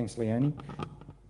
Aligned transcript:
Thanks, 0.00 0.16
Leonie. 0.16 0.54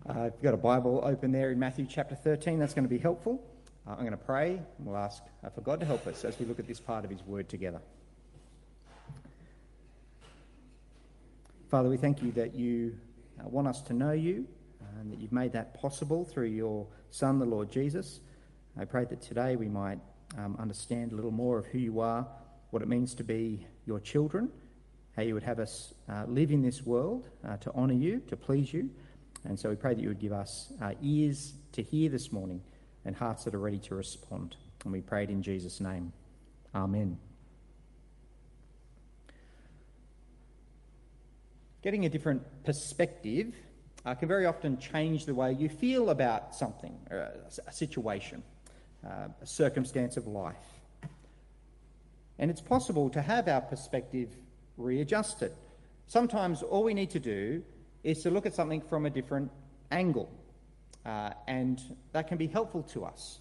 Uh, 0.09 0.21
if 0.27 0.35
you've 0.35 0.43
got 0.45 0.55
a 0.55 0.57
Bible 0.57 1.01
open 1.03 1.33
there 1.33 1.51
in 1.51 1.59
Matthew 1.59 1.89
chapter 1.91 2.15
13, 2.15 2.61
that's 2.61 2.73
going 2.73 2.85
to 2.85 2.89
be 2.89 2.99
helpful. 2.99 3.43
Uh, 3.85 3.95
I'm 3.95 4.03
going 4.03 4.13
to 4.13 4.17
pray 4.17 4.51
and 4.51 4.87
we'll 4.87 4.97
ask 4.97 5.25
uh, 5.43 5.51
for 5.51 5.61
God 5.61 5.81
to 5.81 5.87
help 5.87 6.07
us 6.07 6.25
as 6.25 6.39
we 6.39 6.47
look 6.47 6.61
at 6.61 6.69
this 6.69 6.79
part 6.79 7.05
of 7.05 7.11
His 7.11 7.21
Word 7.27 7.49
together. 7.49 7.81
Father, 11.69 11.89
we 11.89 11.97
thank 11.97 12.23
you 12.23 12.31
that 12.31 12.55
you 12.55 12.97
uh, 13.41 13.49
want 13.49 13.67
us 13.67 13.83
to 13.83 13.93
know 13.93 14.13
you 14.13 14.47
and 15.01 15.11
that 15.11 15.19
you've 15.19 15.33
made 15.33 15.53
that 15.55 15.75
possible 15.75 16.25
through 16.25 16.47
your 16.47 16.87
Son, 17.11 17.41
the 17.41 17.47
Lord 17.47 17.73
Jesus. 17.73 18.21
I 18.79 18.85
pray 18.85 19.05
that 19.07 19.21
today 19.21 19.57
we 19.57 19.69
might 19.69 19.99
um, 20.39 20.55
understand 20.61 21.11
a 21.11 21.17
little 21.17 21.33
more 21.33 21.59
of 21.59 21.67
who 21.67 21.79
you 21.79 21.99
are, 21.99 22.25
what 22.71 22.83
it 22.83 22.89
means 22.89 23.17
to 23.17 23.25
be 23.25 23.67
your 23.85 23.99
children, 23.99 24.49
how 25.21 25.27
you 25.27 25.35
would 25.35 25.43
have 25.43 25.59
us 25.59 25.93
uh, 26.09 26.25
live 26.29 26.51
in 26.51 26.63
this 26.63 26.87
world 26.87 27.29
uh, 27.47 27.55
to 27.59 27.71
honour 27.75 27.93
you, 27.93 28.23
to 28.27 28.35
please 28.35 28.73
you. 28.73 28.89
And 29.45 29.61
so 29.61 29.69
we 29.69 29.77
pray 29.77 29.93
that 29.93 30.01
you 30.01 30.09
would 30.09 30.19
give 30.19 30.33
us 30.33 30.73
uh, 30.81 30.95
ears 31.03 31.53
to 31.73 31.83
hear 31.83 32.09
this 32.09 32.33
morning 32.33 32.63
and 33.05 33.15
hearts 33.15 33.45
that 33.45 33.55
are 33.55 33.59
ready 33.59 33.77
to 33.81 33.95
respond. 33.95 34.57
And 34.83 34.95
we 34.95 35.03
pray 35.03 35.25
it 35.25 35.29
in 35.29 35.43
Jesus' 35.43 35.79
name. 35.79 36.15
Amen. 36.75 37.19
Getting 41.83 42.07
a 42.07 42.09
different 42.09 42.43
perspective 42.65 43.55
uh, 44.07 44.15
can 44.15 44.27
very 44.27 44.47
often 44.47 44.79
change 44.79 45.27
the 45.27 45.35
way 45.35 45.53
you 45.53 45.69
feel 45.69 46.09
about 46.09 46.55
something, 46.55 46.99
a 47.11 47.73
situation, 47.73 48.43
uh, 49.07 49.29
a 49.43 49.47
circumstance 49.47 50.17
of 50.17 50.27
life. 50.27 50.57
And 52.39 52.51
it's 52.51 52.63
possible 52.63 53.11
to 53.11 53.21
have 53.21 53.49
our 53.49 53.61
perspective 53.61 54.35
readjusted. 54.81 55.53
Sometimes 56.07 56.63
all 56.63 56.83
we 56.83 56.95
need 56.95 57.11
to 57.11 57.21
do 57.21 57.63
is 58.03 58.23
to 58.23 58.31
look 58.31 58.47
at 58.47 58.55
something 58.55 58.81
from 58.81 59.07
a 59.07 59.11
different 59.11 59.51
angle, 59.91 60.31
uh, 61.05 61.31
and 61.47 61.81
that 62.13 62.29
can 62.29 62.39
be 62.39 62.47
helpful 62.47 62.83
to 62.83 63.05
us, 63.05 63.41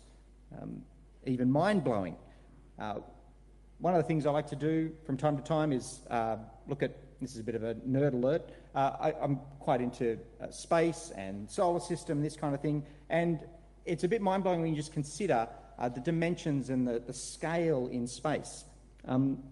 um, 0.62 0.82
even 1.26 1.52
mind 1.52 1.84
blowing. 1.84 2.16
Uh, 2.78 2.96
one 3.80 3.96
of 3.96 4.02
the 4.02 4.08
things 4.08 4.26
I 4.26 4.32
like 4.32 4.48
to 4.48 4.56
do 4.56 4.92
from 5.06 5.18
time 5.18 5.38
to 5.38 5.44
time 5.44 5.72
is 5.72 6.02
uh, 6.10 6.38
look 6.68 6.84
at 6.84 6.92
this 7.22 7.34
is 7.34 7.40
a 7.40 7.44
bit 7.44 7.56
of 7.56 7.64
a 7.64 7.76
nerd 7.76 8.14
alert. 8.14 8.50
Uh, 8.76 8.92
I, 9.00 9.24
am 9.24 9.40
quite 9.60 9.82
into 9.82 10.18
uh, 10.42 10.50
space 10.52 11.12
and 11.18 11.50
solar 11.50 11.80
system, 11.80 12.22
this 12.22 12.36
kind 12.36 12.56
of 12.56 12.62
thing, 12.62 12.86
and 13.10 13.40
it's 13.86 14.04
a 14.04 14.08
bit 14.08 14.22
mind 14.22 14.44
blowing 14.44 14.62
when 14.62 14.70
you 14.70 14.76
just 14.76 14.94
consider 14.94 15.48
uh, 15.78 15.90
the 15.90 16.00
dimensions 16.00 16.70
and 16.70 16.88
the, 16.88 17.00
the 17.00 17.14
scale 17.14 17.88
in 17.88 18.08
space. 18.08 18.66
Um, 19.06 19.44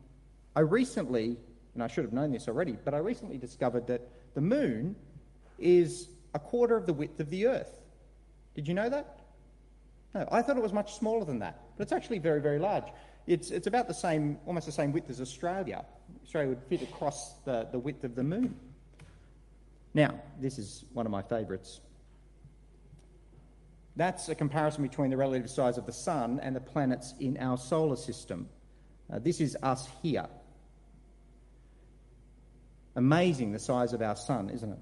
I 0.56 0.62
recently, 0.62 1.38
and 1.78 1.83
I 1.83 1.88
should 1.88 2.06
have 2.06 2.14
known 2.14 2.31
this 2.31 2.47
already, 2.47 2.75
but 2.83 2.95
I 2.95 2.97
recently 2.97 3.38
discovered 3.38 3.86
that 3.86 4.02
the 4.33 4.42
moon 4.42 4.95
is 5.59 6.09
a 6.33 6.39
quarter 6.39 6.75
of 6.75 6.88
the 6.88 6.94
width 6.94 7.20
of 7.20 7.30
the 7.30 7.45
Earth. 7.45 7.80
Did 8.56 8.67
you 8.67 8.73
know 8.73 8.89
that? 8.89 9.20
No, 10.16 10.28
I 10.31 10.42
thought 10.42 10.58
it 10.58 10.64
was 10.64 10.73
much 10.73 10.95
smaller 10.95 11.23
than 11.23 11.38
that, 11.39 11.61
but 11.78 11.83
it's 11.83 11.92
actually 11.92 12.17
very, 12.17 12.42
very 12.42 12.58
large. 12.58 12.86
It's, 13.28 13.52
it's 13.52 13.67
about 13.67 13.88
the 13.88 13.94
same, 13.94 14.39
almost 14.48 14.66
the 14.66 14.72
same 14.72 14.92
width 14.92 15.08
as 15.11 15.22
Australia. 15.22 15.86
Australia 16.23 16.50
would 16.50 16.64
fit 16.64 16.81
across 16.81 17.33
the, 17.45 17.67
the 17.72 17.78
width 17.78 18.03
of 18.03 18.16
the 18.16 18.23
moon. 18.23 18.55
Now, 19.94 20.20
this 20.39 20.58
is 20.58 20.83
one 20.94 21.05
of 21.05 21.11
my 21.11 21.22
favourites. 21.22 21.81
That's 23.95 24.30
a 24.30 24.36
comparison 24.36 24.81
between 24.81 25.11
the 25.11 25.17
relative 25.17 25.48
size 25.48 25.78
of 25.78 25.86
the 25.86 25.94
Sun 25.94 26.39
and 26.42 26.55
the 26.55 26.59
planets 26.59 27.14
in 27.20 27.38
our 27.38 27.55
solar 27.55 27.98
system. 27.98 28.50
Uh, 29.14 29.20
this 29.20 29.39
is 29.39 29.55
us 29.61 29.88
here. 30.02 30.25
Amazing 32.98 33.52
the 33.52 33.59
size 33.59 33.94
of 33.94 34.02
our 34.02 34.16
Sun, 34.16 34.50
isn't 34.50 34.72
it? 34.72 34.80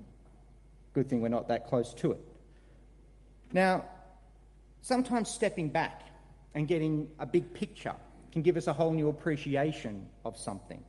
Good 0.94 1.09
thing 1.09 1.21
we're 1.21 1.27
not 1.27 1.49
that 1.49 1.67
close 1.67 1.94
to 1.95 2.13
it. 2.13 2.19
Now, 3.52 3.83
sometimes 4.81 5.29
stepping 5.29 5.67
back 5.67 6.03
and 6.56 6.66
getting 6.66 7.09
a 7.19 7.25
big 7.25 7.53
picture 7.53 7.94
can 8.31 8.41
give 8.41 8.56
us 8.56 8.67
a 8.67 8.73
whole 8.73 8.94
new 8.94 9.09
appreciation 9.09 10.07
of 10.23 10.38
something. 10.38 10.81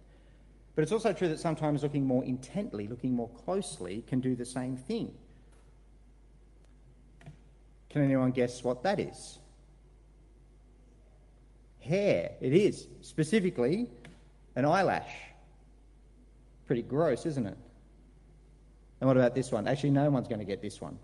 But 0.76 0.82
it's 0.82 0.92
also 0.92 1.12
true 1.12 1.28
that 1.28 1.40
sometimes 1.40 1.82
looking 1.82 2.06
more 2.06 2.24
intently, 2.24 2.86
looking 2.86 3.12
more 3.12 3.28
closely, 3.30 4.04
can 4.06 4.20
do 4.20 4.36
the 4.36 4.44
same 4.44 4.76
thing. 4.76 5.12
Can 7.90 8.02
anyone 8.02 8.30
guess 8.30 8.62
what 8.62 8.84
that 8.84 9.00
is? 9.00 9.38
Hair. 11.80 12.32
It 12.40 12.52
is. 12.52 12.86
Specifically, 13.00 13.90
an 14.54 14.64
eyelash. 14.64 15.10
Pretty 16.66 16.82
gross, 16.82 17.26
isn't 17.26 17.46
it? 17.46 17.56
And 19.00 19.08
what 19.08 19.16
about 19.16 19.34
this 19.34 19.52
one? 19.52 19.68
Actually, 19.68 19.90
no 19.90 20.10
one's 20.10 20.28
going 20.28 20.38
to 20.38 20.44
get 20.44 20.62
this 20.62 20.80
one. 20.80 20.98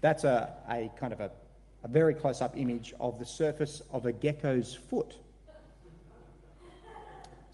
That's 0.00 0.24
a, 0.24 0.54
a 0.68 0.90
kind 0.98 1.12
of 1.12 1.20
a, 1.20 1.30
a 1.84 1.88
very 1.88 2.14
close 2.14 2.40
up 2.40 2.56
image 2.56 2.94
of 3.00 3.18
the 3.18 3.26
surface 3.26 3.82
of 3.90 4.06
a 4.06 4.12
gecko's 4.12 4.74
foot. 4.74 5.16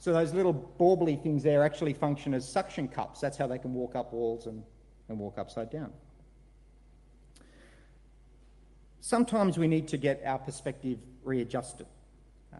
So 0.00 0.12
those 0.12 0.32
little 0.32 0.52
bauble 0.52 1.06
things 1.16 1.42
there 1.42 1.64
actually 1.64 1.92
function 1.92 2.32
as 2.32 2.48
suction 2.48 2.86
cups. 2.86 3.20
That's 3.20 3.36
how 3.36 3.48
they 3.48 3.58
can 3.58 3.74
walk 3.74 3.96
up 3.96 4.12
walls 4.12 4.46
and, 4.46 4.62
and 5.08 5.18
walk 5.18 5.38
upside 5.38 5.70
down. 5.70 5.92
Sometimes 9.00 9.58
we 9.58 9.66
need 9.66 9.88
to 9.88 9.96
get 9.96 10.22
our 10.24 10.38
perspective 10.38 10.98
readjusted. 11.24 11.86
Uh, 12.54 12.58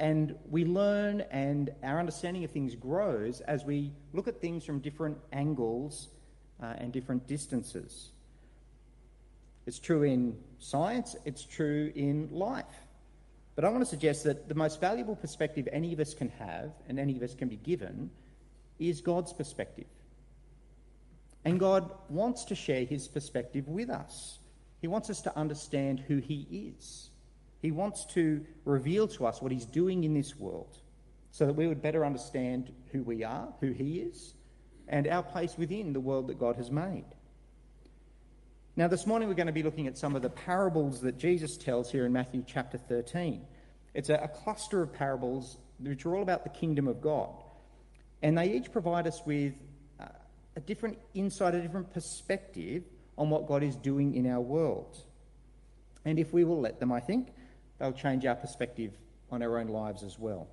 and 0.00 0.34
we 0.48 0.64
learn 0.64 1.20
and 1.30 1.70
our 1.82 2.00
understanding 2.00 2.42
of 2.42 2.50
things 2.50 2.74
grows 2.74 3.42
as 3.42 3.64
we 3.64 3.92
look 4.14 4.26
at 4.26 4.40
things 4.40 4.64
from 4.64 4.80
different 4.80 5.18
angles 5.30 6.08
uh, 6.62 6.72
and 6.78 6.90
different 6.90 7.26
distances. 7.26 8.08
It's 9.66 9.78
true 9.78 10.02
in 10.02 10.38
science, 10.58 11.16
it's 11.26 11.44
true 11.44 11.92
in 11.94 12.30
life. 12.32 12.64
But 13.54 13.66
I 13.66 13.68
want 13.68 13.82
to 13.82 13.90
suggest 13.90 14.24
that 14.24 14.48
the 14.48 14.54
most 14.54 14.80
valuable 14.80 15.14
perspective 15.14 15.68
any 15.70 15.92
of 15.92 16.00
us 16.00 16.14
can 16.14 16.30
have 16.30 16.72
and 16.88 16.98
any 16.98 17.14
of 17.14 17.22
us 17.22 17.34
can 17.34 17.48
be 17.48 17.56
given 17.56 18.10
is 18.78 19.02
God's 19.02 19.34
perspective. 19.34 19.86
And 21.44 21.60
God 21.60 21.90
wants 22.08 22.44
to 22.46 22.54
share 22.54 22.86
his 22.86 23.06
perspective 23.06 23.68
with 23.68 23.90
us. 23.90 24.38
He 24.80 24.88
wants 24.88 25.10
us 25.10 25.20
to 25.22 25.36
understand 25.36 26.00
who 26.00 26.16
he 26.16 26.72
is. 26.78 27.09
He 27.60 27.70
wants 27.70 28.06
to 28.14 28.44
reveal 28.64 29.06
to 29.08 29.26
us 29.26 29.42
what 29.42 29.52
he's 29.52 29.66
doing 29.66 30.04
in 30.04 30.14
this 30.14 30.36
world 30.36 30.78
so 31.30 31.46
that 31.46 31.54
we 31.54 31.66
would 31.66 31.82
better 31.82 32.04
understand 32.04 32.72
who 32.92 33.02
we 33.02 33.22
are, 33.22 33.48
who 33.60 33.72
he 33.72 34.00
is, 34.00 34.34
and 34.88 35.06
our 35.06 35.22
place 35.22 35.56
within 35.56 35.92
the 35.92 36.00
world 36.00 36.26
that 36.28 36.38
God 36.38 36.56
has 36.56 36.70
made. 36.70 37.04
Now, 38.76 38.88
this 38.88 39.06
morning 39.06 39.28
we're 39.28 39.34
going 39.34 39.46
to 39.46 39.52
be 39.52 39.62
looking 39.62 39.86
at 39.86 39.98
some 39.98 40.16
of 40.16 40.22
the 40.22 40.30
parables 40.30 41.00
that 41.02 41.18
Jesus 41.18 41.56
tells 41.56 41.90
here 41.90 42.06
in 42.06 42.12
Matthew 42.12 42.42
chapter 42.46 42.78
13. 42.78 43.42
It's 43.94 44.08
a, 44.08 44.30
cluster 44.42 44.82
of 44.82 44.92
parables 44.92 45.58
which 45.78 46.06
are 46.06 46.16
all 46.16 46.22
about 46.22 46.44
the 46.44 46.50
kingdom 46.50 46.88
of 46.88 47.00
God. 47.00 47.30
And 48.22 48.38
they 48.38 48.52
each 48.52 48.72
provide 48.72 49.06
us 49.06 49.20
with 49.26 49.54
uh, 50.00 50.06
a 50.56 50.60
different 50.60 50.98
insight, 51.14 51.54
a 51.54 51.60
different 51.60 51.92
perspective 51.92 52.84
on 53.18 53.28
what 53.30 53.46
God 53.46 53.62
is 53.62 53.76
doing 53.76 54.14
in 54.14 54.30
our 54.30 54.40
world. 54.40 54.96
And 56.04 56.18
if 56.18 56.32
we 56.32 56.44
will 56.44 56.60
let 56.60 56.80
them, 56.80 56.92
I 56.92 57.00
think, 57.00 57.28
they'll 57.80 57.92
change 57.92 58.24
our 58.26 58.36
perspective 58.36 58.92
on 59.32 59.42
our 59.42 59.58
own 59.58 59.66
lives 59.66 60.04
as 60.04 60.18
well. 60.18 60.46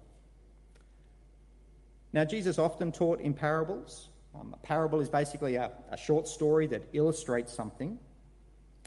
Now, 2.14 2.24
Jesus 2.24 2.58
often 2.58 2.92
taught 2.92 3.20
in 3.20 3.34
parables. 3.34 4.08
Um, 4.34 4.54
a 4.54 4.66
parable 4.66 5.02
is 5.02 5.10
basically 5.10 5.56
a, 5.56 5.72
a 5.92 5.98
short 5.98 6.28
story 6.28 6.66
that 6.68 6.84
illustrates 6.94 7.54
something. 7.54 8.00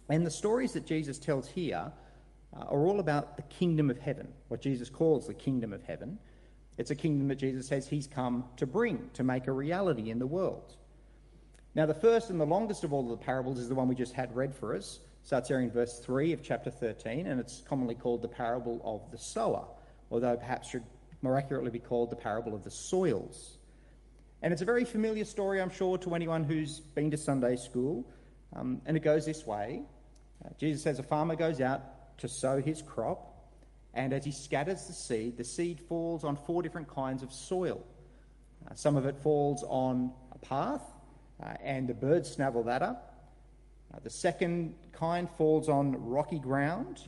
And 0.09 0.27
the 0.27 0.31
stories 0.31 0.73
that 0.73 0.87
Jesus 0.87 1.19
tells 1.19 1.47
here 1.47 1.93
uh, 2.57 2.65
are 2.65 2.87
all 2.87 2.99
about 2.99 3.37
the 3.37 3.43
kingdom 3.43 3.91
of 3.91 3.99
heaven, 3.99 4.27
what 4.49 4.61
Jesus 4.61 4.89
calls 4.89 5.27
the 5.27 5.35
kingdom 5.35 5.73
of 5.73 5.83
heaven. 5.85 6.19
It's 6.79 6.91
a 6.91 6.97
kingdom 6.97 7.29
that 7.29 7.37
Jesus 7.37 7.69
says 7.69 7.87
he's 7.87 8.07
come 8.07 8.45
to 8.57 8.67
bring, 8.67 9.11
to 9.13 9.23
make 9.23 9.47
a 9.47 9.53
reality 9.53 10.11
in 10.11 10.19
the 10.19 10.27
world. 10.27 10.77
Now, 11.75 11.87
the 11.87 11.95
first 11.95 12.31
and 12.31 12.41
the 12.41 12.47
longest 12.47 12.85
of 12.85 12.93
all 12.93 13.13
of 13.13 13.19
the 13.19 13.25
parables 13.25 13.59
is 13.59 13.69
the 13.69 13.75
one 13.75 13.87
we 13.87 13.95
just 13.95 14.15
had 14.15 14.35
read 14.35 14.55
for 14.55 14.75
us. 14.75 14.99
Starts 15.23 15.49
here 15.49 15.61
in 15.61 15.71
verse 15.71 15.99
3 16.01 16.33
of 16.33 16.43
chapter 16.43 16.71
13, 16.71 17.27
and 17.27 17.39
it's 17.39 17.63
commonly 17.69 17.95
called 17.95 18.23
the 18.23 18.29
parable 18.29 18.81
of 18.85 19.11
the 19.11 19.19
sower, 19.19 19.65
although 20.11 20.37
perhaps 20.37 20.69
should 20.71 20.83
more 21.23 21.37
accurately 21.37 21.71
be 21.71 21.79
called 21.79 22.11
the 22.11 22.17
parable 22.17 22.55
of 22.55 22.65
the 22.65 22.71
soils. 22.71 23.59
And 24.43 24.53
it's 24.53 24.63
a 24.63 24.65
very 24.67 24.85
familiar 24.85 25.25
story, 25.25 25.61
I'm 25.61 25.71
sure, 25.71 25.99
to 25.99 26.15
anyone 26.15 26.45
who's 26.45 26.81
been 26.81 27.11
to 27.11 27.17
Sunday 27.17 27.57
school. 27.57 28.07
Um, 28.57 28.81
and 28.87 28.97
it 28.97 29.01
goes 29.01 29.27
this 29.27 29.47
way 29.47 29.83
uh, 30.45 30.49
Jesus 30.59 30.83
says 30.83 30.99
a 30.99 31.03
farmer 31.03 31.37
goes 31.37 31.61
out 31.61 32.19
to 32.19 32.29
sow 32.29 32.61
his 32.61 32.83
crop, 32.83 33.27
and 33.95 34.13
as 34.13 34.25
he 34.25 34.33
scatters 34.33 34.87
the 34.87 34.93
seed, 34.93 35.37
the 35.37 35.45
seed 35.45 35.81
falls 35.81 36.25
on 36.25 36.37
four 36.37 36.63
different 36.63 36.89
kinds 36.89 37.23
of 37.23 37.33
soil. 37.33 37.85
Uh, 38.69 38.75
some 38.75 38.97
of 38.97 39.07
it 39.07 39.17
falls 39.17 39.65
on 39.69 40.13
a 40.33 40.39
path, 40.39 40.83
uh, 41.43 41.55
and 41.63 41.89
the 41.89 41.95
birds 41.95 42.31
snavel 42.31 42.63
that 42.65 42.83
up. 42.83 43.10
Uh, 43.93 43.99
the 44.03 44.11
second 44.11 44.75
kind 44.93 45.29
falls 45.37 45.69
on 45.69 45.93
rocky 46.09 46.39
ground, 46.39 47.01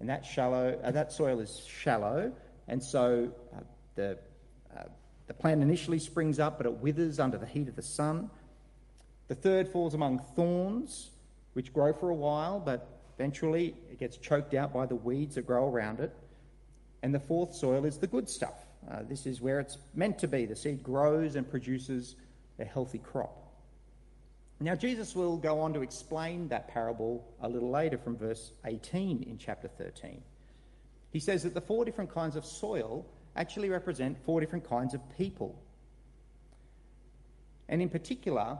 and 0.00 0.08
that 0.08 0.24
shallow, 0.24 0.78
uh, 0.82 0.90
that 0.90 1.12
soil 1.12 1.40
is 1.40 1.64
shallow, 1.66 2.32
and 2.68 2.82
so 2.82 3.30
uh, 3.54 3.60
the 3.94 4.18
the 5.26 5.34
plant 5.34 5.62
initially 5.62 5.98
springs 5.98 6.38
up, 6.38 6.58
but 6.58 6.66
it 6.66 6.74
withers 6.74 7.18
under 7.18 7.38
the 7.38 7.46
heat 7.46 7.68
of 7.68 7.76
the 7.76 7.82
sun. 7.82 8.30
The 9.28 9.34
third 9.34 9.68
falls 9.68 9.94
among 9.94 10.18
thorns, 10.18 11.10
which 11.54 11.72
grow 11.72 11.92
for 11.92 12.10
a 12.10 12.14
while, 12.14 12.60
but 12.60 12.86
eventually 13.16 13.74
it 13.90 13.98
gets 13.98 14.16
choked 14.18 14.54
out 14.54 14.72
by 14.72 14.86
the 14.86 14.96
weeds 14.96 15.36
that 15.36 15.46
grow 15.46 15.68
around 15.68 16.00
it. 16.00 16.14
And 17.02 17.14
the 17.14 17.20
fourth 17.20 17.54
soil 17.54 17.84
is 17.84 17.98
the 17.98 18.06
good 18.06 18.28
stuff. 18.28 18.54
Uh, 18.90 19.00
this 19.08 19.24
is 19.24 19.40
where 19.40 19.60
it's 19.60 19.78
meant 19.94 20.18
to 20.18 20.28
be. 20.28 20.44
The 20.44 20.56
seed 20.56 20.82
grows 20.82 21.36
and 21.36 21.48
produces 21.48 22.16
a 22.58 22.64
healthy 22.64 22.98
crop. 22.98 23.43
Now, 24.60 24.74
Jesus 24.74 25.14
will 25.14 25.36
go 25.36 25.60
on 25.60 25.74
to 25.74 25.82
explain 25.82 26.48
that 26.48 26.68
parable 26.68 27.26
a 27.42 27.48
little 27.48 27.70
later 27.70 27.98
from 27.98 28.16
verse 28.16 28.52
18 28.64 29.24
in 29.24 29.36
chapter 29.36 29.68
13. 29.68 30.22
He 31.10 31.20
says 31.20 31.42
that 31.42 31.54
the 31.54 31.60
four 31.60 31.84
different 31.84 32.12
kinds 32.12 32.36
of 32.36 32.44
soil 32.44 33.04
actually 33.36 33.68
represent 33.68 34.16
four 34.24 34.40
different 34.40 34.68
kinds 34.68 34.94
of 34.94 35.00
people. 35.18 35.60
And 37.68 37.82
in 37.82 37.88
particular, 37.88 38.58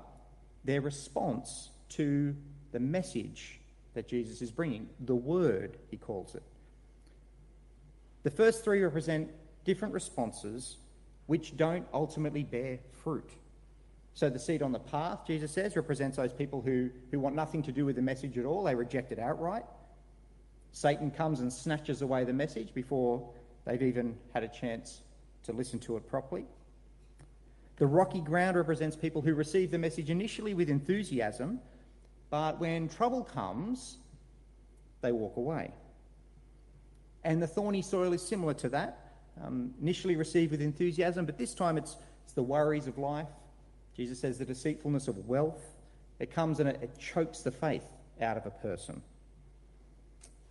their 0.64 0.80
response 0.80 1.70
to 1.90 2.34
the 2.72 2.80
message 2.80 3.60
that 3.94 4.08
Jesus 4.08 4.42
is 4.42 4.50
bringing, 4.50 4.88
the 5.00 5.14
word, 5.14 5.78
he 5.90 5.96
calls 5.96 6.34
it. 6.34 6.42
The 8.24 8.30
first 8.30 8.64
three 8.64 8.82
represent 8.82 9.30
different 9.64 9.94
responses 9.94 10.76
which 11.26 11.56
don't 11.56 11.86
ultimately 11.92 12.42
bear 12.42 12.78
fruit. 13.02 13.30
So 14.14 14.30
the 14.30 14.38
seed 14.38 14.62
on 14.62 14.70
the 14.70 14.78
path, 14.78 15.20
Jesus 15.26 15.50
says, 15.50 15.74
represents 15.74 16.16
those 16.16 16.32
people 16.32 16.62
who, 16.62 16.88
who 17.10 17.18
want 17.18 17.34
nothing 17.34 17.62
to 17.64 17.72
do 17.72 17.84
with 17.84 17.96
the 17.96 18.02
message 18.02 18.38
at 18.38 18.44
all. 18.44 18.62
They 18.62 18.74
reject 18.74 19.10
it 19.10 19.18
outright. 19.18 19.64
Satan 20.70 21.10
comes 21.10 21.40
and 21.40 21.52
snatches 21.52 22.02
away 22.02 22.24
the 22.24 22.32
message 22.32 22.72
before 22.74 23.28
they've 23.64 23.82
even 23.82 24.16
had 24.32 24.44
a 24.44 24.48
chance 24.48 25.02
to 25.44 25.52
listen 25.52 25.80
to 25.80 25.96
it 25.96 26.08
properly. 26.08 26.44
The 27.76 27.86
rocky 27.86 28.20
ground 28.20 28.56
represents 28.56 28.94
people 28.94 29.20
who 29.20 29.34
receive 29.34 29.72
the 29.72 29.78
message 29.78 30.10
initially 30.10 30.54
with 30.54 30.70
enthusiasm, 30.70 31.58
but 32.30 32.60
when 32.60 32.88
trouble 32.88 33.24
comes, 33.24 33.98
they 35.00 35.10
walk 35.10 35.36
away. 35.36 35.72
And 37.24 37.42
the 37.42 37.48
thorny 37.48 37.82
soil 37.82 38.12
is 38.12 38.22
similar 38.22 38.54
to 38.54 38.68
that. 38.70 38.98
Um, 39.42 39.74
initially 39.82 40.14
received 40.14 40.52
with 40.52 40.60
enthusiasm, 40.60 41.26
but 41.26 41.36
this 41.36 41.54
time 41.54 41.76
it's, 41.76 41.96
it's 42.24 42.34
the 42.34 42.42
worries 42.42 42.86
of 42.86 42.98
life, 42.98 43.26
Jesus 43.96 44.20
says 44.20 44.38
the 44.38 44.44
deceitfulness 44.44 45.08
of 45.08 45.28
wealth, 45.28 45.62
it 46.18 46.32
comes 46.32 46.60
and 46.60 46.68
it, 46.68 46.78
it 46.82 46.98
chokes 46.98 47.40
the 47.40 47.50
faith 47.50 47.84
out 48.20 48.36
of 48.36 48.46
a 48.46 48.50
person. 48.50 49.02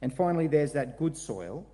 And 0.02 0.14
finally, 0.14 0.48
there's 0.48 0.74
that 0.74 0.98
good 0.98 1.18
soil, 1.18 1.66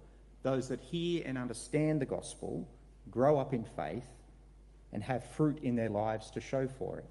those 0.44 0.68
that 0.70 0.80
hear 0.80 1.24
and 1.26 1.38
understand 1.38 2.02
the 2.02 2.06
gospel, 2.06 2.68
grow 3.10 3.40
up 3.40 3.54
in 3.54 3.64
faith, 3.64 4.06
and 4.94 5.04
have 5.04 5.24
fruit 5.32 5.60
in 5.64 5.76
their 5.76 5.90
lives 5.90 6.32
to 6.32 6.42
show 6.42 6.68
for 6.68 7.00
it. 7.00 7.06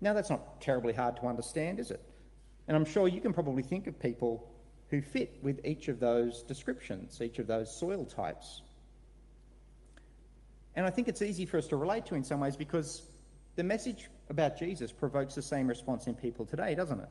Now, 0.00 0.12
that's 0.12 0.30
not 0.30 0.60
terribly 0.60 0.92
hard 0.92 1.16
to 1.16 1.26
understand, 1.26 1.80
is 1.80 1.90
it? 1.90 2.02
And 2.68 2.76
I'm 2.76 2.84
sure 2.84 3.08
you 3.08 3.20
can 3.20 3.32
probably 3.32 3.62
think 3.62 3.86
of 3.86 3.98
people 3.98 4.48
who 4.90 5.00
fit 5.00 5.38
with 5.42 5.64
each 5.64 5.88
of 5.88 6.00
those 6.00 6.42
descriptions, 6.42 7.20
each 7.20 7.38
of 7.38 7.46
those 7.46 7.74
soil 7.74 8.04
types. 8.04 8.62
And 10.76 10.84
I 10.84 10.90
think 10.90 11.08
it's 11.08 11.22
easy 11.22 11.46
for 11.46 11.56
us 11.56 11.66
to 11.68 11.76
relate 11.76 12.06
to 12.06 12.14
in 12.14 12.22
some 12.22 12.40
ways 12.40 12.56
because 12.56 13.02
the 13.56 13.64
message 13.64 14.08
about 14.28 14.58
Jesus 14.58 14.92
provokes 14.92 15.34
the 15.34 15.42
same 15.42 15.66
response 15.66 16.06
in 16.06 16.14
people 16.14 16.44
today, 16.44 16.74
doesn't 16.74 17.00
it? 17.00 17.08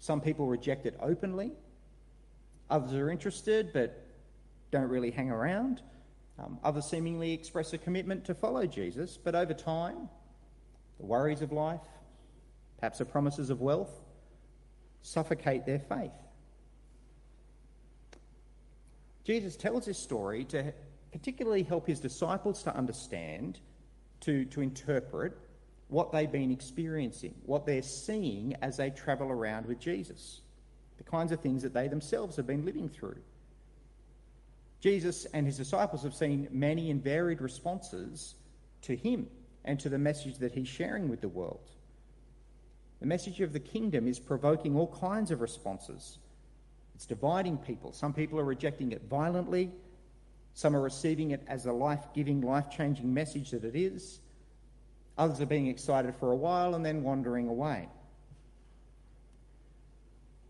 Some 0.00 0.20
people 0.20 0.46
reject 0.46 0.84
it 0.84 0.98
openly, 1.00 1.52
others 2.68 2.92
are 2.92 3.08
interested 3.08 3.72
but 3.72 4.04
don't 4.72 4.88
really 4.88 5.12
hang 5.12 5.30
around. 5.30 5.80
Um, 6.38 6.58
others 6.62 6.84
seemingly 6.86 7.32
express 7.32 7.72
a 7.72 7.78
commitment 7.78 8.26
to 8.26 8.34
follow 8.34 8.66
Jesus, 8.66 9.16
but 9.16 9.34
over 9.34 9.54
time, 9.54 10.10
the 10.98 11.06
worries 11.06 11.40
of 11.40 11.50
life, 11.50 11.80
perhaps 12.78 12.98
the 12.98 13.06
promises 13.06 13.48
of 13.48 13.60
wealth, 13.60 14.02
suffocate 15.00 15.64
their 15.64 15.78
faith. 15.78 16.12
Jesus 19.24 19.56
tells 19.56 19.86
this 19.86 19.98
story 19.98 20.44
to 20.46 20.74
particularly 21.12 21.62
help 21.62 21.86
his 21.86 22.00
disciples 22.00 22.62
to 22.64 22.74
understand, 22.74 23.60
to, 24.20 24.44
to 24.46 24.60
interpret 24.60 25.36
what 25.88 26.12
they've 26.12 26.30
been 26.30 26.50
experiencing, 26.50 27.34
what 27.44 27.64
they're 27.64 27.82
seeing 27.82 28.54
as 28.62 28.76
they 28.76 28.90
travel 28.90 29.28
around 29.28 29.66
with 29.66 29.78
Jesus, 29.78 30.40
the 30.98 31.04
kinds 31.04 31.32
of 31.32 31.40
things 31.40 31.62
that 31.62 31.72
they 31.72 31.88
themselves 31.88 32.36
have 32.36 32.46
been 32.46 32.64
living 32.64 32.88
through. 32.88 33.18
Jesus 34.80 35.26
and 35.32 35.46
his 35.46 35.56
disciples 35.56 36.02
have 36.02 36.14
seen 36.14 36.48
many 36.50 36.90
and 36.90 37.02
varied 37.02 37.40
responses 37.40 38.34
to 38.82 38.96
him 38.96 39.26
and 39.64 39.80
to 39.80 39.88
the 39.88 39.98
message 39.98 40.38
that 40.38 40.52
he's 40.52 40.68
sharing 40.68 41.08
with 41.08 41.20
the 41.20 41.28
world. 41.28 41.70
The 43.00 43.06
message 43.06 43.40
of 43.40 43.52
the 43.52 43.60
kingdom 43.60 44.06
is 44.06 44.18
provoking 44.18 44.76
all 44.76 44.86
kinds 44.88 45.30
of 45.30 45.40
responses. 45.40 46.18
It's 46.94 47.06
dividing 47.06 47.58
people. 47.58 47.92
Some 47.92 48.12
people 48.12 48.38
are 48.38 48.44
rejecting 48.44 48.92
it 48.92 49.02
violently, 49.08 49.70
some 50.56 50.74
are 50.74 50.80
receiving 50.80 51.32
it 51.32 51.42
as 51.48 51.66
a 51.66 51.72
life 51.72 52.06
giving, 52.14 52.40
life 52.40 52.70
changing 52.70 53.12
message 53.12 53.50
that 53.50 53.62
it 53.62 53.76
is. 53.76 54.20
Others 55.18 55.42
are 55.42 55.46
being 55.46 55.66
excited 55.66 56.14
for 56.14 56.32
a 56.32 56.34
while 56.34 56.74
and 56.74 56.82
then 56.84 57.02
wandering 57.02 57.46
away. 57.46 57.90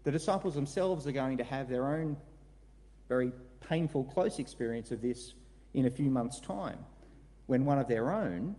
The 0.04 0.12
disciples 0.12 0.54
themselves 0.54 1.08
are 1.08 1.12
going 1.12 1.38
to 1.38 1.44
have 1.44 1.68
their 1.68 1.88
own 1.88 2.16
very 3.08 3.32
painful, 3.68 4.04
close 4.04 4.38
experience 4.38 4.92
of 4.92 5.02
this 5.02 5.34
in 5.74 5.86
a 5.86 5.90
few 5.90 6.08
months' 6.08 6.38
time 6.38 6.78
when 7.46 7.64
one 7.64 7.80
of 7.80 7.88
their 7.88 8.12
own, 8.12 8.54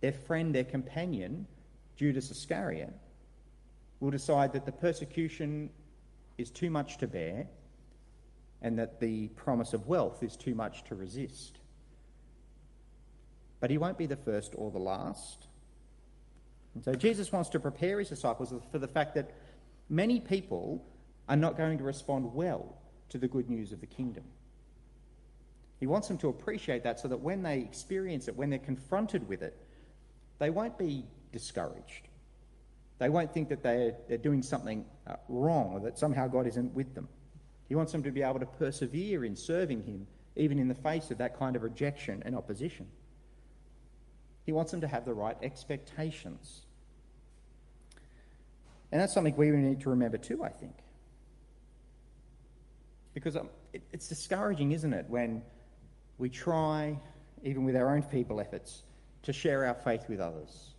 their 0.00 0.12
friend, 0.12 0.54
their 0.54 0.62
companion, 0.62 1.44
Judas 1.96 2.30
Iscariot, 2.30 2.94
will 3.98 4.12
decide 4.12 4.52
that 4.52 4.64
the 4.64 4.70
persecution 4.70 5.70
is 6.38 6.52
too 6.52 6.70
much 6.70 6.98
to 6.98 7.08
bear 7.08 7.48
and 8.62 8.78
that 8.78 9.00
the 9.00 9.28
promise 9.28 9.74
of 9.74 9.86
wealth 9.86 10.22
is 10.22 10.36
too 10.36 10.54
much 10.54 10.84
to 10.84 10.94
resist. 10.94 11.58
But 13.60 13.70
he 13.70 13.78
won't 13.78 13.98
be 13.98 14.06
the 14.06 14.16
first 14.16 14.54
or 14.56 14.70
the 14.70 14.78
last. 14.78 15.46
And 16.74 16.82
so 16.82 16.94
Jesus 16.94 17.30
wants 17.30 17.50
to 17.50 17.60
prepare 17.60 17.98
his 17.98 18.08
disciples 18.08 18.54
for 18.70 18.78
the 18.78 18.88
fact 18.88 19.14
that 19.16 19.32
many 19.88 20.20
people 20.20 20.84
are 21.28 21.36
not 21.36 21.56
going 21.56 21.78
to 21.78 21.84
respond 21.84 22.32
well 22.32 22.76
to 23.10 23.18
the 23.18 23.28
good 23.28 23.50
news 23.50 23.72
of 23.72 23.80
the 23.80 23.86
kingdom. 23.86 24.24
He 25.80 25.86
wants 25.86 26.08
them 26.08 26.16
to 26.18 26.28
appreciate 26.28 26.84
that 26.84 27.00
so 27.00 27.08
that 27.08 27.18
when 27.18 27.42
they 27.42 27.58
experience 27.58 28.28
it, 28.28 28.36
when 28.36 28.50
they're 28.50 28.58
confronted 28.58 29.28
with 29.28 29.42
it, 29.42 29.60
they 30.38 30.50
won't 30.50 30.78
be 30.78 31.04
discouraged. 31.32 32.08
They 32.98 33.08
won't 33.08 33.34
think 33.34 33.48
that 33.48 33.64
they're, 33.64 33.96
they're 34.08 34.18
doing 34.18 34.42
something 34.42 34.84
uh, 35.08 35.16
wrong 35.28 35.72
or 35.72 35.80
that 35.80 35.98
somehow 35.98 36.28
God 36.28 36.46
isn't 36.46 36.72
with 36.72 36.94
them. 36.94 37.08
He 37.72 37.74
wants 37.74 37.90
them 37.90 38.02
to 38.02 38.10
be 38.10 38.20
able 38.20 38.38
to 38.38 38.44
persevere 38.44 39.24
in 39.24 39.34
serving 39.34 39.84
Him, 39.84 40.06
even 40.36 40.58
in 40.58 40.68
the 40.68 40.74
face 40.74 41.10
of 41.10 41.16
that 41.16 41.38
kind 41.38 41.56
of 41.56 41.62
rejection 41.62 42.22
and 42.26 42.36
opposition. 42.36 42.86
He 44.44 44.52
wants 44.52 44.72
them 44.72 44.82
to 44.82 44.86
have 44.86 45.06
the 45.06 45.14
right 45.14 45.38
expectations. 45.42 46.66
And 48.90 49.00
that's 49.00 49.14
something 49.14 49.34
we 49.36 49.50
need 49.52 49.80
to 49.80 49.88
remember 49.88 50.18
too, 50.18 50.44
I 50.44 50.50
think. 50.50 50.74
Because 53.14 53.36
um, 53.36 53.48
it's 53.90 54.06
discouraging, 54.06 54.72
isn't 54.72 54.92
it, 54.92 55.06
when 55.08 55.40
we 56.18 56.28
try, 56.28 57.00
even 57.42 57.64
with 57.64 57.74
our 57.74 57.96
own 57.96 58.02
feeble 58.02 58.38
efforts, 58.38 58.82
to 59.22 59.32
share 59.32 59.64
our 59.64 59.76
faith 59.76 60.10
with 60.10 60.20
others, 60.20 60.74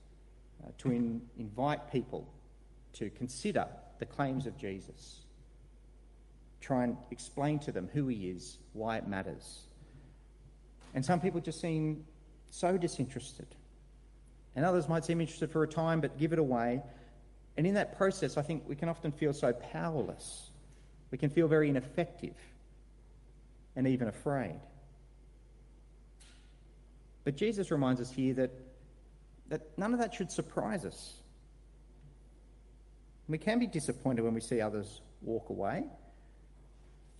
uh, 0.63 0.69
to 0.77 0.91
in, 0.91 1.23
invite 1.39 1.91
people 1.91 2.31
to 2.93 3.09
consider 3.09 3.65
the 3.97 4.05
claims 4.05 4.45
of 4.45 4.55
Jesus 4.59 5.23
try 6.63 6.86
and 6.86 6.98
explain 7.12 7.60
to 7.60 7.72
them 7.72 7.89
who 7.93 8.08
he 8.08 8.29
is, 8.29 8.58
why 8.72 8.98
it 8.98 9.08
matters. 9.08 9.63
And 10.93 11.05
some 11.05 11.20
people 11.20 11.41
just 11.41 11.60
seem 11.60 12.05
so 12.50 12.77
disinterested. 12.77 13.48
And 14.55 14.63
others 14.65 14.88
might 14.88 15.03
seem 15.03 15.20
interested 15.20 15.51
for 15.51 15.63
a 15.63 15.67
time 15.67 16.00
but 16.00 16.17
give 16.17 16.32
it 16.32 16.39
away. 16.39 16.82
And 17.58 17.67
in 17.67 17.74
that 17.74 17.98
process, 17.98 18.38
I 18.38 18.43
think 18.43 18.63
we 18.67 18.75
can 18.75 18.88
often 18.88 19.12
feel 19.12 19.34
so 19.34 19.51
powerless. 19.51 20.51
We 21.12 21.17
can 21.17 21.29
feel 21.29 21.48
very 21.48 21.70
ineffective 21.70 22.36
and 23.75 23.88
even 23.88 24.08
afraid. 24.08 24.60
But 27.25 27.36
Jesus 27.36 27.72
reminds 27.72 28.00
us 28.00 28.12
here 28.12 28.34
that, 28.36 28.51
that 29.50 29.77
none 29.77 29.93
of 29.93 30.00
that 30.00 30.13
should 30.13 30.32
surprise 30.32 30.86
us. 30.86 31.13
We 33.27 33.38
can 33.38 33.60
be 33.60 33.67
disappointed 33.67 34.22
when 34.22 34.34
we 34.34 34.41
see 34.41 34.62
others 34.62 35.01
walk 35.22 35.50
away 35.50 35.86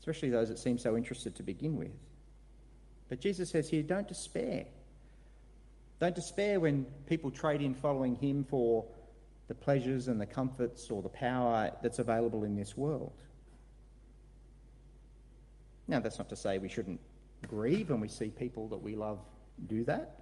especially 0.04 0.30
those 0.30 0.50
that 0.50 0.60
seem 0.60 0.78
so 0.78 0.98
interested 0.98 1.34
to 1.34 1.42
begin 1.44 1.78
with. 1.78 1.94
But 3.08 3.22
Jesus 3.22 3.52
says 3.52 3.70
here, 3.70 3.82
don't 3.82 4.06
despair. 4.06 4.66
Don't 6.02 6.14
despair 6.14 6.60
when 6.60 6.86
people 7.06 7.32
trade 7.32 7.62
in 7.62 7.74
following 7.74 8.16
him 8.16 8.44
for 8.44 8.84
the 9.48 9.56
pleasures 9.56 10.10
and 10.10 10.20
the 10.20 10.26
comforts 10.26 10.92
or 10.92 11.02
the 11.02 11.08
power 11.08 11.72
that's 11.82 12.00
available 12.00 12.44
in 12.44 12.54
this 12.54 12.76
world. 12.76 13.14
Now, 15.88 16.02
that's 16.02 16.18
not 16.18 16.28
to 16.30 16.36
say 16.36 16.58
we 16.58 16.68
shouldn't 16.68 17.00
grieve 17.48 17.90
when 17.90 18.02
we 18.02 18.10
see 18.10 18.28
people 18.28 18.68
that 18.70 18.84
we 18.84 18.98
love 18.98 19.20
do 19.68 19.86
that. 19.86 20.20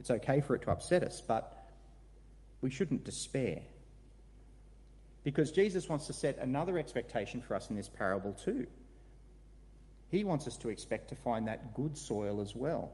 It's 0.00 0.10
okay 0.10 0.40
for 0.40 0.56
it 0.56 0.62
to 0.62 0.72
upset 0.72 1.04
us, 1.04 1.20
but 1.20 1.68
we 2.62 2.70
shouldn't 2.70 3.04
despair. 3.04 3.60
Because 5.24 5.52
Jesus 5.52 5.88
wants 5.88 6.06
to 6.08 6.12
set 6.12 6.38
another 6.38 6.78
expectation 6.78 7.40
for 7.40 7.54
us 7.54 7.70
in 7.70 7.76
this 7.76 7.88
parable 7.88 8.32
too. 8.32 8.66
He 10.10 10.24
wants 10.24 10.46
us 10.46 10.56
to 10.58 10.68
expect 10.68 11.08
to 11.08 11.14
find 11.14 11.48
that 11.48 11.74
good 11.74 11.96
soil 11.96 12.40
as 12.40 12.54
well, 12.54 12.92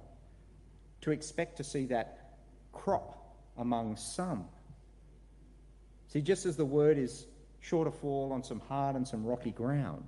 to 1.01 1.11
expect 1.11 1.57
to 1.57 1.65
see 1.65 1.87
that 1.87 2.37
crop 2.73 3.35
among 3.57 3.97
some. 3.97 4.45
See, 6.09 6.21
just 6.21 6.47
as 6.47 6.57
the 6.57 6.65
word 6.65 6.97
is 6.97 7.27
sure 7.61 7.85
to 7.85 7.91
fall 7.91 8.33
on 8.33 8.45
some 8.45 8.61
hard 8.61 8.95
and 8.95 9.07
some 9.07 9.25
rocky 9.25 9.51
ground, 9.51 10.05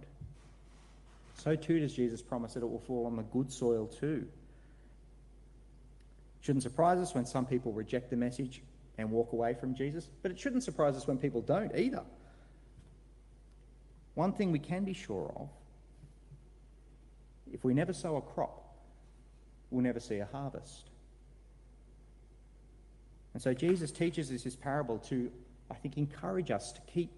so 1.36 1.56
too 1.56 1.80
does 1.80 1.94
Jesus 1.94 2.22
promise 2.22 2.54
that 2.54 2.62
it 2.62 2.70
will 2.70 2.80
fall 2.80 3.06
on 3.06 3.16
the 3.16 3.22
good 3.22 3.50
soil 3.50 3.86
too. 3.86 4.26
Shouldn't 6.42 6.62
surprise 6.62 6.98
us 6.98 7.14
when 7.14 7.26
some 7.26 7.46
people 7.46 7.72
reject 7.72 8.10
the 8.10 8.16
message 8.16 8.62
and 9.00 9.10
walk 9.10 9.32
away 9.32 9.54
from 9.54 9.74
Jesus, 9.74 10.08
but 10.22 10.30
it 10.30 10.38
shouldn't 10.38 10.62
surprise 10.62 10.96
us 10.96 11.06
when 11.06 11.18
people 11.18 11.40
don't 11.40 11.76
either. 11.76 12.02
One 14.14 14.32
thing 14.32 14.52
we 14.52 14.58
can 14.58 14.84
be 14.84 14.92
sure 14.92 15.32
of 15.36 15.48
if 17.52 17.64
we 17.64 17.74
never 17.74 17.92
sow 17.92 18.16
a 18.16 18.20
crop, 18.20 18.76
we'll 19.70 19.82
never 19.82 20.00
see 20.00 20.18
a 20.18 20.28
harvest. 20.30 20.90
And 23.32 23.42
so 23.42 23.54
Jesus 23.54 23.90
teaches 23.90 24.30
us 24.30 24.42
this 24.42 24.56
parable 24.56 24.98
to, 25.08 25.30
I 25.70 25.74
think, 25.74 25.96
encourage 25.96 26.50
us 26.50 26.72
to 26.72 26.80
keep 26.82 27.10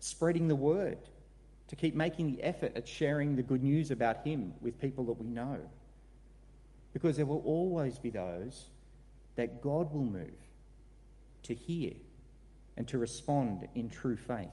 spreading 0.00 0.48
the 0.48 0.56
word, 0.56 0.98
to 1.68 1.76
keep 1.76 1.94
making 1.94 2.34
the 2.34 2.42
effort 2.42 2.72
at 2.76 2.88
sharing 2.88 3.36
the 3.36 3.42
good 3.42 3.62
news 3.62 3.90
about 3.90 4.26
Him 4.26 4.54
with 4.60 4.80
people 4.80 5.04
that 5.04 5.14
we 5.14 5.26
know. 5.26 5.58
Because 6.92 7.16
there 7.16 7.26
will 7.26 7.42
always 7.44 7.98
be 7.98 8.10
those 8.10 8.66
that 9.36 9.62
God 9.62 9.92
will 9.92 10.04
move 10.04 10.43
to 11.44 11.54
hear 11.54 11.92
and 12.76 12.86
to 12.88 12.98
respond 12.98 13.68
in 13.74 13.88
true 13.88 14.16
faith. 14.16 14.48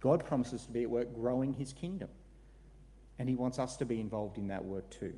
God 0.00 0.24
promises 0.24 0.66
to 0.66 0.72
be 0.72 0.82
at 0.82 0.90
work 0.90 1.14
growing 1.14 1.52
his 1.52 1.72
kingdom, 1.72 2.08
and 3.18 3.28
he 3.28 3.36
wants 3.36 3.58
us 3.58 3.76
to 3.76 3.84
be 3.84 4.00
involved 4.00 4.36
in 4.36 4.48
that 4.48 4.64
work 4.64 4.90
too. 4.90 5.14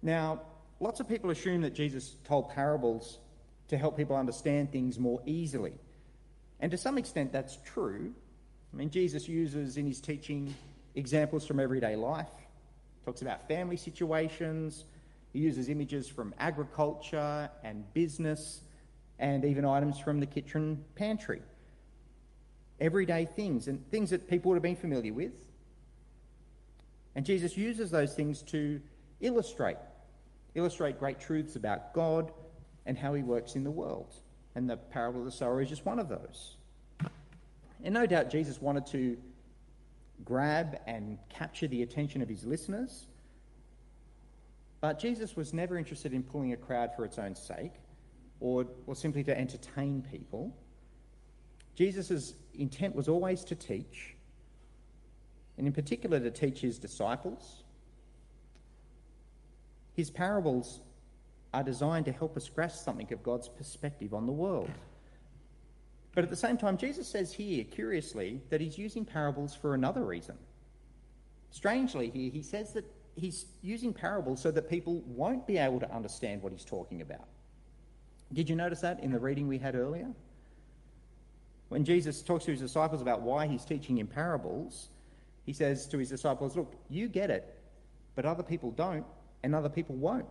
Now, 0.00 0.42
lots 0.80 1.00
of 1.00 1.08
people 1.08 1.30
assume 1.30 1.62
that 1.62 1.74
Jesus 1.74 2.16
told 2.24 2.50
parables 2.50 3.18
to 3.68 3.76
help 3.76 3.96
people 3.96 4.16
understand 4.16 4.70
things 4.70 4.98
more 4.98 5.20
easily. 5.24 5.72
And 6.60 6.70
to 6.70 6.76
some 6.76 6.98
extent, 6.98 7.32
that's 7.32 7.58
true. 7.64 8.12
I 8.72 8.76
mean, 8.76 8.90
Jesus 8.90 9.28
uses 9.28 9.76
in 9.76 9.86
his 9.86 10.00
teaching 10.00 10.54
examples 10.94 11.46
from 11.46 11.58
everyday 11.58 11.96
life, 11.96 12.28
talks 13.04 13.22
about 13.22 13.48
family 13.48 13.76
situations, 13.76 14.84
he 15.32 15.38
uses 15.38 15.68
images 15.68 16.08
from 16.08 16.34
agriculture 16.38 17.50
and 17.64 17.84
business, 17.94 18.62
and 19.18 19.44
even 19.44 19.64
items 19.64 19.98
from 19.98 20.20
the 20.20 20.26
kitchen 20.26 20.84
pantry. 20.94 21.42
Everyday 22.80 23.24
things, 23.24 23.68
and 23.68 23.88
things 23.90 24.10
that 24.10 24.28
people 24.28 24.50
would 24.50 24.56
have 24.56 24.62
been 24.62 24.76
familiar 24.76 25.12
with. 25.12 25.32
And 27.14 27.24
Jesus 27.24 27.56
uses 27.56 27.90
those 27.90 28.14
things 28.14 28.42
to 28.42 28.80
illustrate, 29.20 29.76
illustrate 30.54 30.98
great 30.98 31.20
truths 31.20 31.56
about 31.56 31.94
God 31.94 32.32
and 32.86 32.98
how 32.98 33.14
he 33.14 33.22
works 33.22 33.54
in 33.54 33.64
the 33.64 33.70
world. 33.70 34.14
And 34.54 34.68
the 34.68 34.76
parable 34.76 35.20
of 35.20 35.26
the 35.26 35.32
sower 35.32 35.62
is 35.62 35.68
just 35.68 35.86
one 35.86 35.98
of 35.98 36.08
those. 36.08 36.56
And 37.84 37.94
no 37.94 38.06
doubt 38.06 38.30
Jesus 38.30 38.60
wanted 38.60 38.86
to 38.88 39.16
grab 40.24 40.78
and 40.86 41.18
capture 41.28 41.66
the 41.66 41.82
attention 41.82 42.22
of 42.22 42.28
his 42.28 42.44
listeners. 42.44 43.06
But 44.82 44.98
Jesus 44.98 45.36
was 45.36 45.54
never 45.54 45.78
interested 45.78 46.12
in 46.12 46.24
pulling 46.24 46.52
a 46.52 46.56
crowd 46.56 46.90
for 46.94 47.04
its 47.04 47.16
own 47.16 47.36
sake 47.36 47.72
or, 48.40 48.66
or 48.88 48.96
simply 48.96 49.22
to 49.24 49.38
entertain 49.38 50.04
people. 50.10 50.54
Jesus' 51.76 52.34
intent 52.54 52.94
was 52.94 53.08
always 53.08 53.44
to 53.44 53.54
teach, 53.54 54.16
and 55.56 55.68
in 55.68 55.72
particular 55.72 56.18
to 56.18 56.32
teach 56.32 56.60
his 56.60 56.80
disciples. 56.80 57.62
His 59.94 60.10
parables 60.10 60.80
are 61.54 61.62
designed 61.62 62.06
to 62.06 62.12
help 62.12 62.36
us 62.36 62.48
grasp 62.48 62.84
something 62.84 63.12
of 63.12 63.22
God's 63.22 63.48
perspective 63.48 64.12
on 64.12 64.26
the 64.26 64.32
world. 64.32 64.70
But 66.12 66.24
at 66.24 66.30
the 66.30 66.36
same 66.36 66.56
time, 66.56 66.76
Jesus 66.76 67.06
says 67.06 67.32
here, 67.32 67.62
curiously, 67.62 68.40
that 68.50 68.60
he's 68.60 68.76
using 68.76 69.04
parables 69.04 69.54
for 69.54 69.74
another 69.74 70.04
reason. 70.04 70.36
Strangely, 71.50 72.10
here, 72.10 72.30
he 72.30 72.42
says 72.42 72.72
that 72.72 72.84
he's 73.14 73.46
using 73.62 73.92
parables 73.92 74.40
so 74.40 74.50
that 74.50 74.68
people 74.68 75.02
won't 75.06 75.46
be 75.46 75.58
able 75.58 75.80
to 75.80 75.94
understand 75.94 76.42
what 76.42 76.52
he's 76.52 76.64
talking 76.64 77.00
about. 77.00 77.28
Did 78.32 78.48
you 78.48 78.56
notice 78.56 78.80
that 78.80 79.00
in 79.00 79.12
the 79.12 79.18
reading 79.18 79.48
we 79.48 79.58
had 79.58 79.74
earlier? 79.74 80.08
When 81.68 81.84
Jesus 81.84 82.22
talks 82.22 82.44
to 82.46 82.50
his 82.50 82.60
disciples 82.60 83.00
about 83.00 83.22
why 83.22 83.46
he's 83.46 83.64
teaching 83.64 83.98
in 83.98 84.06
parables, 84.06 84.88
he 85.44 85.52
says 85.52 85.86
to 85.88 85.98
his 85.98 86.08
disciples, 86.08 86.56
Look, 86.56 86.74
you 86.88 87.08
get 87.08 87.30
it, 87.30 87.58
but 88.14 88.24
other 88.24 88.42
people 88.42 88.70
don't, 88.70 89.06
and 89.42 89.54
other 89.54 89.68
people 89.68 89.94
won't. 89.96 90.26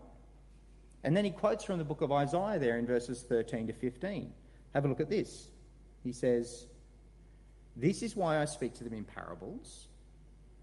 And 1.03 1.17
then 1.17 1.25
he 1.25 1.31
quotes 1.31 1.63
from 1.63 1.79
the 1.79 1.83
book 1.83 2.01
of 2.01 2.11
Isaiah 2.11 2.59
there 2.59 2.77
in 2.77 2.85
verses 2.85 3.23
13 3.23 3.67
to 3.67 3.73
15. 3.73 4.31
Have 4.73 4.85
a 4.85 4.87
look 4.87 4.99
at 4.99 5.09
this. 5.09 5.47
He 6.03 6.13
says, 6.13 6.67
This 7.75 8.03
is 8.03 8.15
why 8.15 8.39
I 8.39 8.45
speak 8.45 8.75
to 8.75 8.83
them 8.83 8.93
in 8.93 9.03
parables. 9.03 9.87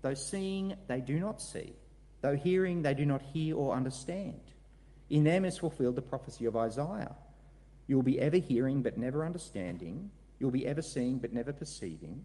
Though 0.02 0.14
seeing, 0.14 0.74
they 0.86 1.00
do 1.00 1.18
not 1.18 1.42
see. 1.42 1.72
Though 2.20 2.36
hearing, 2.36 2.82
they 2.82 2.94
do 2.94 3.06
not 3.06 3.22
hear 3.22 3.56
or 3.56 3.74
understand. 3.74 4.40
In 5.10 5.24
them 5.24 5.44
is 5.44 5.58
fulfilled 5.58 5.96
the 5.96 6.02
prophecy 6.02 6.44
of 6.44 6.56
Isaiah. 6.56 7.14
You 7.86 7.96
will 7.96 8.02
be 8.02 8.20
ever 8.20 8.36
hearing, 8.36 8.82
but 8.82 8.98
never 8.98 9.24
understanding. 9.24 10.10
You 10.38 10.46
will 10.46 10.52
be 10.52 10.66
ever 10.66 10.82
seeing, 10.82 11.18
but 11.18 11.32
never 11.32 11.52
perceiving. 11.52 12.24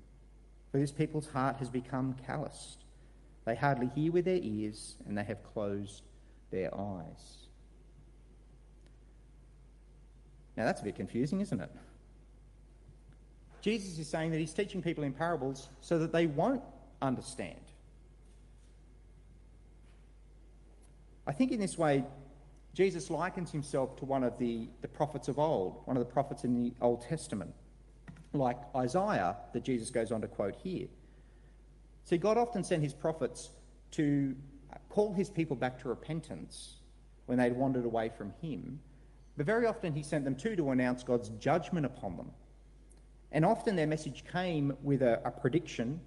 For 0.72 0.80
this 0.80 0.92
people's 0.92 1.28
heart 1.28 1.58
has 1.58 1.70
become 1.70 2.16
calloused. 2.26 2.84
They 3.46 3.56
hardly 3.56 3.90
hear 3.94 4.12
with 4.12 4.26
their 4.26 4.40
ears, 4.42 4.96
and 5.08 5.18
they 5.18 5.24
have 5.24 5.44
closed 5.54 6.04
their 6.52 6.74
eyes. 6.74 7.48
Now 10.56 10.66
that's 10.66 10.82
a 10.82 10.84
bit 10.84 10.96
confusing, 10.96 11.42
isn't 11.42 11.60
it? 11.60 11.72
Jesus 13.62 13.98
is 13.98 14.08
saying 14.10 14.32
that 14.32 14.40
he's 14.40 14.54
teaching 14.54 14.82
people 14.82 15.04
in 15.04 15.14
parables 15.14 15.70
so 15.82 15.98
that 16.00 16.12
they 16.12 16.28
won't 16.28 16.62
understand. 17.02 17.62
I 21.25 21.32
think 21.32 21.51
in 21.51 21.60
this 21.60 21.77
way, 21.77 22.03
Jesus 22.74 23.10
likens 23.10 23.51
himself 23.51 23.96
to 23.98 24.06
one 24.06 24.24
of 24.24 24.38
the, 24.39 24.68
the 24.82 24.88
prophets 24.88 25.27
of 25.27 25.38
old, 25.39 25.82
one 25.86 25.96
of 25.96 26.06
the 26.06 26.12
prophets 26.12 26.44
in 26.44 26.56
the 26.56 26.74
Old 26.82 27.01
Testament, 27.01 27.53
like 28.34 28.58
Isaiah, 28.75 29.38
that 29.53 29.63
Jesus 29.63 29.89
goes 29.89 30.12
on 30.12 30.22
to 30.22 30.27
quote 30.27 30.56
here. 30.56 30.88
See, 32.06 32.18
God 32.18 32.38
often 32.38 32.63
sent 32.63 32.82
his 32.82 32.94
prophets 32.94 33.51
to 33.92 34.36
call 34.89 35.13
his 35.13 35.30
people 35.30 35.56
back 35.56 35.80
to 35.82 35.89
repentance 35.89 36.77
when 37.27 37.38
they'd 37.38 37.56
wandered 37.56 37.86
away 37.86 38.10
from 38.10 38.34
him, 38.42 38.80
but 39.38 39.46
very 39.46 39.65
often 39.65 39.94
he 39.94 40.03
sent 40.03 40.25
them 40.25 40.36
too 40.36 40.56
to 40.56 40.72
announce 40.72 41.03
God's 41.03 41.30
judgment 41.30 41.86
upon 41.86 42.18
them. 42.18 42.32
And 43.32 43.46
often 43.46 43.75
their 43.75 43.88
message 43.88 44.24
came 44.32 44.75
with 44.84 45.01
a, 45.01 45.22
a 45.25 45.32
prediction 45.32 46.00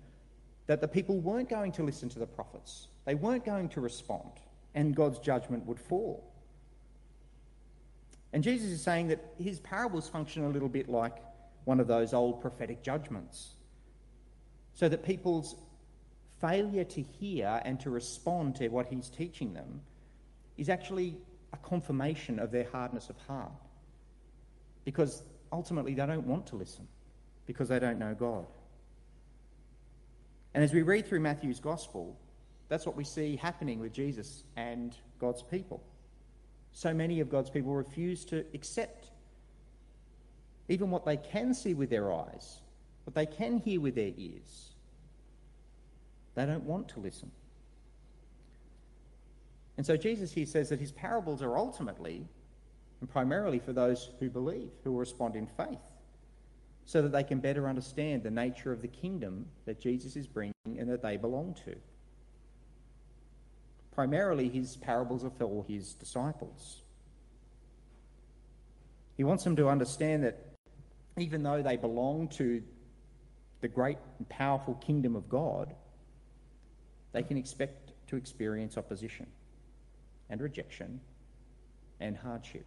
that 0.66 0.80
the 0.80 0.88
people 0.88 1.18
weren't 1.20 1.48
going 1.48 1.72
to 1.72 1.82
listen 1.82 2.08
to 2.10 2.18
the 2.18 2.26
prophets, 2.26 2.88
they 3.04 3.14
weren't 3.14 3.44
going 3.44 3.68
to 3.70 3.80
respond, 3.80 4.32
and 4.76 4.94
God's 4.94 5.18
judgment 5.18 5.66
would 5.66 5.80
fall. 5.80 6.32
And 8.32 8.44
Jesus 8.44 8.70
is 8.70 8.82
saying 8.82 9.08
that 9.08 9.32
his 9.38 9.58
parables 9.58 10.08
function 10.08 10.44
a 10.44 10.48
little 10.48 10.68
bit 10.68 10.88
like 10.88 11.16
one 11.64 11.80
of 11.80 11.88
those 11.88 12.12
old 12.12 12.42
prophetic 12.42 12.82
judgments. 12.82 13.54
So 14.74 14.88
that 14.90 15.02
people's 15.02 15.56
failure 16.40 16.84
to 16.84 17.00
hear 17.00 17.62
and 17.64 17.80
to 17.80 17.88
respond 17.88 18.56
to 18.56 18.68
what 18.68 18.86
he's 18.86 19.08
teaching 19.08 19.54
them 19.54 19.80
is 20.58 20.68
actually 20.68 21.16
a 21.54 21.56
confirmation 21.56 22.38
of 22.38 22.50
their 22.50 22.68
hardness 22.70 23.08
of 23.08 23.16
heart. 23.26 23.52
Because 24.84 25.22
ultimately 25.50 25.94
they 25.94 26.04
don't 26.04 26.26
want 26.26 26.46
to 26.48 26.56
listen 26.56 26.86
because 27.46 27.70
they 27.70 27.78
don't 27.78 27.98
know 27.98 28.14
God. 28.14 28.46
And 30.52 30.62
as 30.62 30.74
we 30.74 30.82
read 30.82 31.06
through 31.06 31.20
Matthew's 31.20 31.60
gospel, 31.60 32.18
that's 32.68 32.86
what 32.86 32.96
we 32.96 33.04
see 33.04 33.36
happening 33.36 33.78
with 33.78 33.92
Jesus 33.92 34.44
and 34.56 34.96
God's 35.20 35.42
people. 35.42 35.82
So 36.72 36.92
many 36.92 37.20
of 37.20 37.30
God's 37.30 37.50
people 37.50 37.74
refuse 37.74 38.24
to 38.26 38.44
accept 38.54 39.10
even 40.68 40.90
what 40.90 41.04
they 41.04 41.16
can 41.16 41.54
see 41.54 41.74
with 41.74 41.90
their 41.90 42.12
eyes, 42.12 42.60
what 43.04 43.14
they 43.14 43.26
can 43.26 43.58
hear 43.58 43.80
with 43.80 43.94
their 43.94 44.12
ears. 44.16 44.70
They 46.34 46.44
don't 46.44 46.64
want 46.64 46.88
to 46.90 47.00
listen. 47.00 47.30
And 49.76 49.86
so 49.86 49.96
Jesus 49.96 50.32
here 50.32 50.46
says 50.46 50.68
that 50.70 50.80
his 50.80 50.92
parables 50.92 51.42
are 51.42 51.56
ultimately 51.56 52.26
and 53.00 53.10
primarily 53.10 53.58
for 53.58 53.72
those 53.72 54.10
who 54.20 54.28
believe, 54.28 54.70
who 54.84 54.98
respond 54.98 55.36
in 55.36 55.46
faith 55.46 55.78
so 56.86 57.02
that 57.02 57.12
they 57.12 57.24
can 57.24 57.40
better 57.40 57.68
understand 57.68 58.22
the 58.22 58.30
nature 58.30 58.72
of 58.72 58.80
the 58.80 58.88
kingdom 58.88 59.46
that 59.66 59.80
Jesus 59.80 60.16
is 60.16 60.26
bringing 60.26 60.54
and 60.66 60.88
that 60.88 61.02
they 61.02 61.16
belong 61.16 61.54
to. 61.64 61.74
Primarily 63.96 64.50
his 64.50 64.76
parables 64.76 65.24
are 65.24 65.30
for 65.30 65.64
his 65.66 65.94
disciples. 65.94 66.82
He 69.16 69.24
wants 69.24 69.42
them 69.42 69.56
to 69.56 69.68
understand 69.68 70.22
that 70.24 70.38
even 71.16 71.42
though 71.42 71.62
they 71.62 71.78
belong 71.78 72.28
to 72.28 72.62
the 73.62 73.68
great 73.68 73.96
and 74.18 74.28
powerful 74.28 74.74
kingdom 74.74 75.16
of 75.16 75.30
God, 75.30 75.74
they 77.12 77.22
can 77.22 77.38
expect 77.38 77.92
to 78.08 78.16
experience 78.16 78.76
opposition 78.76 79.26
and 80.28 80.42
rejection 80.42 81.00
and 81.98 82.18
hardship. 82.18 82.66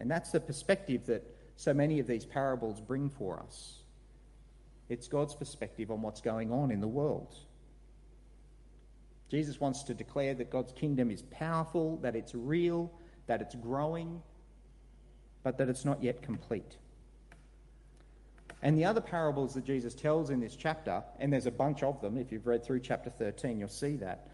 And 0.00 0.10
that's 0.10 0.30
the 0.30 0.40
perspective 0.40 1.04
that 1.06 1.22
so 1.56 1.74
many 1.74 2.00
of 2.00 2.06
these 2.06 2.24
parables 2.24 2.80
bring 2.80 3.10
for 3.10 3.38
us. 3.38 3.82
It's 4.88 5.08
God's 5.08 5.34
perspective 5.34 5.90
on 5.90 6.00
what's 6.00 6.22
going 6.22 6.50
on 6.50 6.70
in 6.70 6.80
the 6.80 6.88
world. 6.88 7.34
Jesus 9.30 9.60
wants 9.60 9.84
to 9.84 9.94
declare 9.94 10.34
that 10.34 10.50
God's 10.50 10.72
kingdom 10.72 11.10
is 11.10 11.22
powerful, 11.22 11.98
that 11.98 12.16
it's 12.16 12.34
real, 12.34 12.90
that 13.26 13.40
it's 13.40 13.54
growing, 13.54 14.20
but 15.44 15.56
that 15.58 15.68
it's 15.68 15.84
not 15.84 16.02
yet 16.02 16.20
complete. 16.20 16.76
And 18.62 18.76
the 18.76 18.84
other 18.84 19.00
parables 19.00 19.54
that 19.54 19.64
Jesus 19.64 19.94
tells 19.94 20.30
in 20.30 20.40
this 20.40 20.56
chapter, 20.56 21.02
and 21.18 21.32
there's 21.32 21.46
a 21.46 21.50
bunch 21.50 21.82
of 21.82 22.00
them, 22.00 22.18
if 22.18 22.32
you've 22.32 22.46
read 22.46 22.64
through 22.64 22.80
chapter 22.80 23.08
13, 23.08 23.58
you'll 23.58 23.68
see 23.68 23.96
that, 23.96 24.28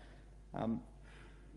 um, 0.54 0.80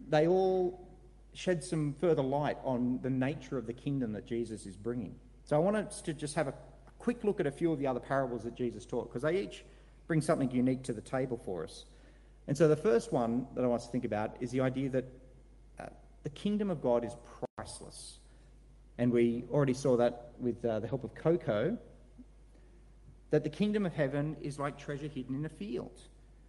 they 0.09 0.27
all 0.27 0.85
shed 1.33 1.63
some 1.63 1.93
further 1.93 2.21
light 2.21 2.57
on 2.63 2.99
the 3.01 3.09
nature 3.09 3.57
of 3.57 3.65
the 3.65 3.73
kingdom 3.73 4.11
that 4.13 4.25
Jesus 4.25 4.65
is 4.65 4.75
bringing. 4.75 5.15
So 5.45 5.55
I 5.55 5.59
want 5.59 5.77
us 5.77 6.01
to 6.01 6.13
just 6.13 6.35
have 6.35 6.47
a 6.47 6.53
quick 6.99 7.23
look 7.23 7.39
at 7.39 7.47
a 7.47 7.51
few 7.51 7.71
of 7.71 7.79
the 7.79 7.87
other 7.87 7.99
parables 7.99 8.43
that 8.43 8.55
Jesus 8.55 8.85
taught, 8.85 9.09
because 9.09 9.21
they 9.21 9.41
each 9.41 9.63
bring 10.07 10.21
something 10.21 10.51
unique 10.51 10.83
to 10.83 10.93
the 10.93 11.01
table 11.01 11.37
for 11.43 11.63
us. 11.63 11.85
And 12.49 12.57
so 12.57 12.67
the 12.67 12.75
first 12.75 13.13
one 13.13 13.45
that 13.53 13.63
I 13.63 13.67
want 13.67 13.81
us 13.81 13.85
to 13.85 13.91
think 13.91 14.05
about 14.05 14.35
is 14.39 14.49
the 14.49 14.61
idea 14.61 14.89
that 14.89 15.05
uh, 15.79 15.85
the 16.23 16.31
kingdom 16.31 16.71
of 16.71 16.81
God 16.81 17.05
is 17.05 17.15
priceless. 17.55 18.17
And 18.97 19.11
we 19.11 19.43
already 19.51 19.75
saw 19.75 19.97
that 19.97 20.31
with 20.39 20.65
uh, 20.65 20.79
the 20.79 20.87
help 20.87 21.03
of 21.03 21.13
Coco, 21.13 21.77
that 23.29 23.43
the 23.43 23.51
kingdom 23.51 23.85
of 23.85 23.93
heaven 23.93 24.35
is 24.41 24.57
like 24.57 24.79
treasure 24.79 25.07
hidden 25.07 25.35
in 25.35 25.45
a 25.45 25.49
field. 25.49 26.01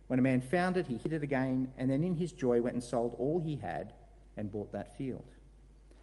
When 0.07 0.19
a 0.19 0.23
man 0.23 0.41
found 0.41 0.79
it, 0.79 0.87
he 0.87 0.97
hid 0.97 1.13
it 1.13 1.23
again, 1.23 1.71
and 1.77 1.91
then 1.91 2.03
in 2.03 2.15
his 2.15 2.33
joy 2.33 2.63
went 2.63 2.77
and 2.77 2.83
sold 2.83 3.15
all 3.19 3.39
he 3.39 3.57
had 3.57 3.93
and 4.39 4.51
bought 4.51 4.73
that 4.73 4.97
field. 4.97 5.31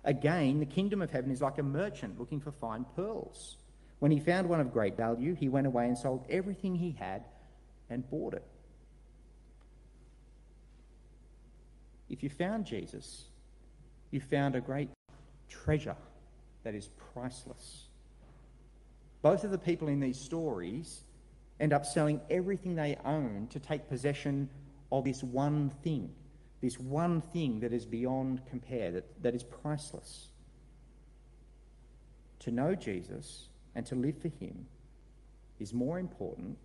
Again, 0.04 0.60
the 0.60 0.68
kingdom 0.68 1.02
of 1.02 1.10
heaven 1.10 1.32
is 1.32 1.42
like 1.42 1.58
a 1.58 1.64
merchant 1.64 2.20
looking 2.20 2.40
for 2.40 2.52
fine 2.52 2.86
pearls. 2.96 3.58
When 3.98 4.12
he 4.12 4.20
found 4.20 4.48
one 4.48 4.60
of 4.60 4.72
great 4.72 4.96
value, 4.96 5.34
he 5.34 5.50
went 5.50 5.66
away 5.66 5.88
and 5.88 5.98
sold 5.98 6.24
everything 6.30 6.76
he 6.76 6.92
had 6.92 7.24
and 7.90 8.08
bought 8.08 8.36
it. 8.36 8.46
If 12.10 12.24
you 12.24 12.30
found 12.30 12.66
Jesus, 12.66 13.26
you 14.12 14.20
found 14.20 14.56
a 14.56 14.62
great 14.62 14.90
treasure 15.50 15.96
that 16.64 16.74
is 16.74 16.90
priceless. 17.14 17.88
Both 19.22 19.44
of 19.44 19.52
the 19.52 19.58
people 19.58 19.88
in 19.88 20.00
these 20.00 20.20
stories 20.20 21.04
end 21.60 21.74
up 21.74 21.86
selling 21.86 22.22
everything 22.30 22.76
they 22.76 22.98
own 23.04 23.48
to 23.50 23.60
take 23.60 23.90
possession 23.90 24.50
of 24.92 25.04
this 25.04 25.24
one 25.24 25.70
thing, 25.84 26.10
this 26.62 26.80
one 26.80 27.22
thing 27.22 27.60
that 27.60 27.74
is 27.74 27.86
beyond 27.86 28.42
compare, 28.50 28.92
that, 28.92 29.24
that 29.24 29.36
is 29.36 29.44
priceless. 29.44 30.28
To 32.40 32.52
know 32.52 32.76
Jesus 32.76 33.50
and 33.76 33.86
to 33.88 33.96
live 33.96 34.18
for 34.22 34.30
him 34.30 34.66
is 35.60 35.74
more 35.74 36.00
important 36.00 36.58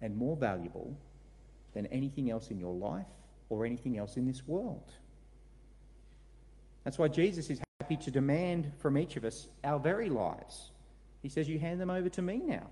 and 0.00 0.16
more 0.16 0.36
valuable 0.36 0.96
than 1.74 1.86
anything 1.86 2.30
else 2.30 2.50
in 2.50 2.58
your 2.58 2.74
life 2.74 3.06
or 3.48 3.64
anything 3.64 3.98
else 3.98 4.16
in 4.16 4.26
this 4.26 4.46
world. 4.46 4.92
That's 6.84 6.98
why 6.98 7.08
Jesus 7.08 7.50
is 7.50 7.60
happy 7.80 7.96
to 7.96 8.10
demand 8.10 8.72
from 8.78 8.98
each 8.98 9.16
of 9.16 9.24
us 9.24 9.48
our 9.62 9.78
very 9.78 10.08
lives. 10.08 10.70
He 11.22 11.28
says, 11.28 11.48
You 11.48 11.58
hand 11.58 11.80
them 11.80 11.90
over 11.90 12.08
to 12.10 12.22
me 12.22 12.42
now. 12.44 12.68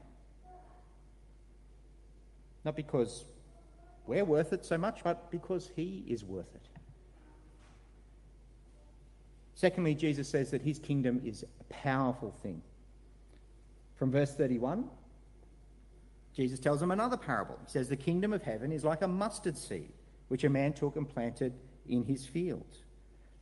Not 2.64 2.76
because 2.76 3.24
we're 4.06 4.24
worth 4.24 4.52
it 4.52 4.64
so 4.64 4.76
much, 4.78 5.00
but 5.02 5.30
because 5.30 5.70
He 5.74 6.04
is 6.08 6.24
worth 6.24 6.54
it. 6.54 6.68
Secondly, 9.54 9.94
Jesus 9.94 10.28
says 10.28 10.50
that 10.50 10.62
His 10.62 10.78
kingdom 10.78 11.20
is 11.24 11.44
a 11.60 11.64
powerful 11.72 12.30
thing. 12.42 12.62
From 13.96 14.10
verse 14.10 14.34
31, 14.34 14.88
Jesus 16.34 16.58
tells 16.58 16.80
them 16.80 16.90
another 16.90 17.16
parable. 17.16 17.58
He 17.64 17.70
says, 17.70 17.88
The 17.88 17.96
kingdom 17.96 18.32
of 18.32 18.42
heaven 18.42 18.72
is 18.72 18.84
like 18.84 19.02
a 19.02 19.08
mustard 19.08 19.56
seed, 19.56 19.92
which 20.32 20.44
a 20.44 20.48
man 20.48 20.72
took 20.72 20.96
and 20.96 21.10
planted 21.10 21.52
in 21.86 22.02
his 22.04 22.24
field. 22.24 22.78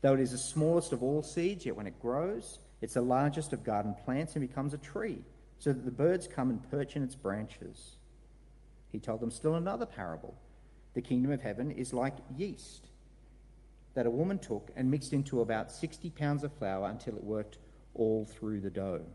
Though 0.01 0.15
it 0.15 0.19
is 0.19 0.33
the 0.33 0.39
smallest 0.39 0.93
of 0.93 1.05
all 1.05 1.23
seeds, 1.23 1.65
yet 1.65 1.77
when 1.77 1.87
it 1.87 2.03
grows, 2.03 2.59
it's 2.81 2.95
the 2.95 3.01
largest 3.01 3.53
of 3.53 3.63
garden 3.63 3.95
plants 4.05 4.35
and 4.35 4.45
becomes 4.45 4.75
a 4.75 4.79
tree, 4.79 5.23
so 5.61 5.73
that 5.73 5.85
the 5.85 5.93
birds 5.93 6.27
come 6.27 6.51
and 6.51 6.69
perch 6.69 6.97
in 6.97 7.05
its 7.05 7.15
branches. 7.15 7.95
He 8.91 8.99
told 8.99 9.21
them 9.21 9.31
still 9.31 9.55
another 9.55 9.87
parable. 9.87 10.35
The 10.95 11.01
kingdom 11.01 11.31
of 11.31 11.41
heaven 11.41 11.71
is 11.71 11.93
like 11.93 12.17
yeast 12.37 12.89
that 13.95 14.07
a 14.07 14.11
woman 14.11 14.41
took 14.41 14.73
and 14.75 14.91
mixed 14.91 15.13
into 15.13 15.43
about 15.43 15.71
60 15.71 16.11
pounds 16.11 16.43
of 16.43 16.53
flour 16.55 16.89
until 16.89 17.15
it 17.15 17.23
worked 17.23 17.59
all 17.95 18.25
through 18.25 18.63
the 18.63 18.71
dough. 18.71 19.07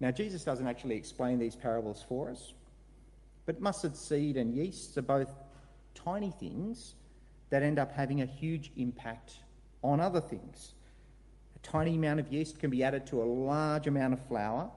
Now, 0.00 0.10
Jesus 0.10 0.42
doesn't 0.42 0.66
actually 0.66 0.96
explain 0.96 1.38
these 1.38 1.54
parables 1.54 2.04
for 2.08 2.30
us, 2.30 2.52
but 3.50 3.60
mustard 3.60 3.96
seed 3.96 4.36
and 4.36 4.54
yeast 4.54 4.96
are 4.96 5.02
both 5.02 5.34
tiny 5.92 6.30
things 6.30 6.94
that 7.48 7.64
end 7.64 7.80
up 7.80 7.90
having 7.90 8.22
a 8.22 8.24
huge 8.24 8.70
impact 8.76 9.38
on 9.82 9.98
other 9.98 10.20
things. 10.20 10.74
A 11.56 11.58
tiny 11.66 11.96
amount 11.96 12.20
of 12.20 12.32
yeast 12.32 12.60
can 12.60 12.70
be 12.70 12.84
added 12.84 13.08
to 13.08 13.20
a 13.20 13.24
large 13.24 13.88
amount 13.88 14.12
of 14.12 14.24
flour, 14.28 14.70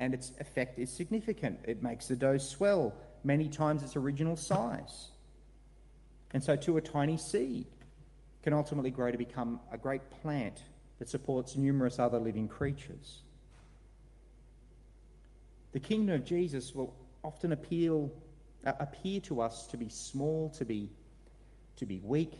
and 0.00 0.12
its 0.12 0.32
effect 0.40 0.80
is 0.80 0.90
significant. 0.90 1.60
It 1.68 1.80
makes 1.80 2.08
the 2.08 2.16
dough 2.16 2.38
swell 2.38 2.94
many 3.22 3.48
times 3.48 3.84
its 3.84 3.94
original 3.94 4.34
size. 4.34 5.10
And 6.32 6.42
so, 6.42 6.56
too, 6.56 6.78
a 6.78 6.80
tiny 6.80 7.16
seed 7.16 7.68
can 8.42 8.54
ultimately 8.54 8.90
grow 8.90 9.12
to 9.12 9.18
become 9.18 9.60
a 9.70 9.78
great 9.78 10.02
plant 10.20 10.62
that 10.98 11.08
supports 11.08 11.54
numerous 11.54 12.00
other 12.00 12.18
living 12.18 12.48
creatures. 12.48 13.20
The 15.70 15.78
kingdom 15.78 16.16
of 16.16 16.24
Jesus 16.24 16.74
will 16.74 16.92
often 17.24 17.52
appeal, 17.52 18.10
uh, 18.66 18.72
appear 18.80 19.20
to 19.20 19.40
us 19.40 19.66
to 19.68 19.76
be 19.76 19.88
small, 19.88 20.50
to 20.50 20.64
be, 20.64 20.88
to 21.76 21.86
be 21.86 22.00
weak, 22.02 22.32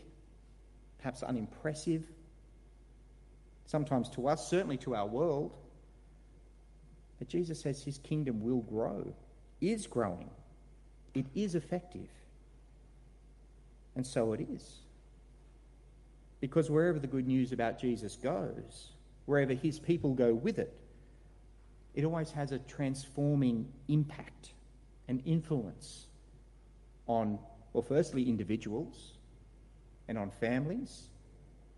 perhaps 0.97 1.23
unimpressive. 1.23 2.03
Sometimes 3.65 4.09
to 4.09 4.27
us, 4.27 4.49
certainly 4.49 4.77
to 4.77 4.95
our 4.95 5.05
world. 5.07 5.55
But 7.19 7.27
Jesus 7.27 7.61
says 7.61 7.83
his 7.83 7.97
kingdom 7.99 8.41
will 8.41 8.61
grow, 8.61 9.13
is 9.61 9.85
growing, 9.87 10.29
it 11.13 11.25
is 11.35 11.55
effective. 11.55 12.07
And 13.95 14.05
so 14.05 14.33
it 14.33 14.47
is. 14.49 14.77
Because 16.39 16.69
wherever 16.71 16.99
the 16.99 17.07
good 17.07 17.27
news 17.27 17.51
about 17.51 17.79
Jesus 17.79 18.15
goes, 18.15 18.91
wherever 19.25 19.53
his 19.53 19.77
people 19.77 20.13
go 20.13 20.33
with 20.33 20.57
it, 20.57 20.73
it 21.95 22.05
always 22.05 22.31
has 22.31 22.53
a 22.53 22.59
transforming 22.59 23.67
impact 23.89 24.53
and 25.09 25.23
influence 25.25 26.05
on, 27.07 27.39
well, 27.73 27.81
firstly, 27.81 28.29
individuals 28.29 29.13
and 30.07 30.17
on 30.17 30.29
families 30.29 31.09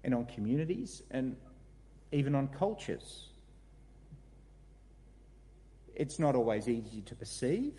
and 0.03 0.13
on 0.13 0.25
communities 0.25 1.01
and 1.11 1.37
even 2.11 2.35
on 2.35 2.49
cultures. 2.49 3.29
It's 5.95 6.19
not 6.19 6.35
always 6.35 6.67
easy 6.67 7.01
to 7.03 7.15
perceive, 7.15 7.73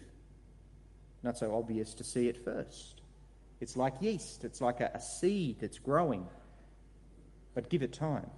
not 1.22 1.36
so 1.36 1.54
obvious 1.54 1.92
to 1.94 2.04
see 2.04 2.30
at 2.30 2.42
first. 2.42 3.02
It's 3.60 3.76
like 3.76 3.94
yeast, 4.00 4.44
it's 4.44 4.62
like 4.62 4.80
a, 4.80 4.90
a 4.94 5.00
seed 5.00 5.60
that's 5.60 5.78
growing. 5.78 6.26
But 7.54 7.68
give 7.68 7.82
it 7.82 7.92
time. 7.92 8.30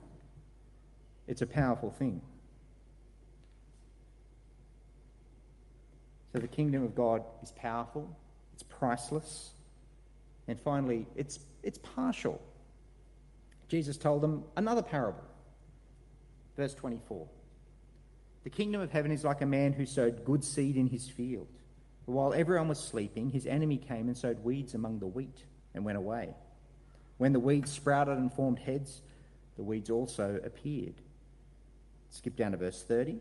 It's 1.29 1.43
a 1.43 1.47
powerful 1.47 1.93
thing. 1.93 2.21
So 6.35 6.41
the 6.41 6.49
kingdom 6.49 6.83
of 6.83 6.97
God 6.97 7.23
is 7.45 7.53
powerful, 7.53 8.11
it's 8.55 8.65
priceless, 8.65 9.53
and 10.49 10.59
finally, 10.59 11.07
it's, 11.15 11.39
it's 11.63 11.79
partial. 11.79 12.43
Jesus 13.69 13.97
told 13.97 14.21
them 14.21 14.43
another 14.57 14.83
parable. 14.83 15.23
Verse 16.57 16.75
24 16.75 17.29
The 18.43 18.51
kingdom 18.51 18.81
of 18.81 18.91
heaven 18.91 19.13
is 19.13 19.23
like 19.23 19.43
a 19.43 19.47
man 19.47 19.75
who 19.75 19.87
sowed 19.87 20.25
good 20.25 20.43
seed 20.43 20.77
in 20.77 20.89
his 20.89 21.09
field. 21.09 21.47
But 22.05 22.13
while 22.13 22.35
everyone 22.35 22.67
was 22.67 22.81
sleeping, 22.81 23.31
his 23.31 23.47
enemy 23.47 23.77
came 23.77 24.09
and 24.09 24.19
sowed 24.19 24.43
weeds 24.43 24.75
among 24.75 24.99
the 24.99 25.07
wheat 25.07 25.45
and 25.73 25.85
went 25.85 25.99
away. 25.99 26.31
When 27.17 27.33
the 27.33 27.39
weeds 27.39 27.71
sprouted 27.71 28.19
and 28.19 28.33
formed 28.33 28.59
heads, 28.59 29.03
the 29.57 29.63
weeds 29.63 29.89
also 29.89 30.41
appeared. 30.45 30.95
Skip 32.11 32.35
down 32.35 32.51
to 32.51 32.57
verse 32.57 32.83
30. 32.83 33.21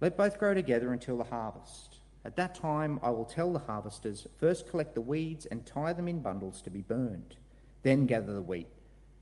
Let 0.00 0.16
both 0.16 0.38
grow 0.38 0.54
together 0.54 0.92
until 0.92 1.18
the 1.18 1.24
harvest. 1.24 1.98
At 2.24 2.36
that 2.36 2.54
time, 2.54 3.00
I 3.02 3.10
will 3.10 3.24
tell 3.24 3.52
the 3.52 3.58
harvesters 3.58 4.26
first 4.38 4.68
collect 4.68 4.94
the 4.94 5.00
weeds 5.00 5.46
and 5.46 5.64
tie 5.64 5.92
them 5.92 6.08
in 6.08 6.20
bundles 6.20 6.60
to 6.62 6.70
be 6.70 6.82
burned, 6.82 7.36
then 7.82 8.06
gather 8.06 8.32
the 8.32 8.42
wheat 8.42 8.68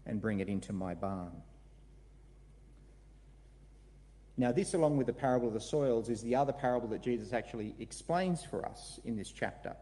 and 0.06 0.20
bring 0.20 0.40
it 0.40 0.48
into 0.48 0.72
my 0.72 0.94
barn. 0.94 1.32
Now, 4.38 4.52
this, 4.52 4.74
along 4.74 4.98
with 4.98 5.06
the 5.06 5.14
parable 5.14 5.48
of 5.48 5.54
the 5.54 5.60
soils, 5.60 6.10
is 6.10 6.20
the 6.20 6.36
other 6.36 6.52
parable 6.52 6.88
that 6.88 7.02
Jesus 7.02 7.32
actually 7.32 7.74
explains 7.78 8.44
for 8.44 8.66
us 8.66 9.00
in 9.04 9.16
this 9.16 9.30
chapter. 9.30 9.74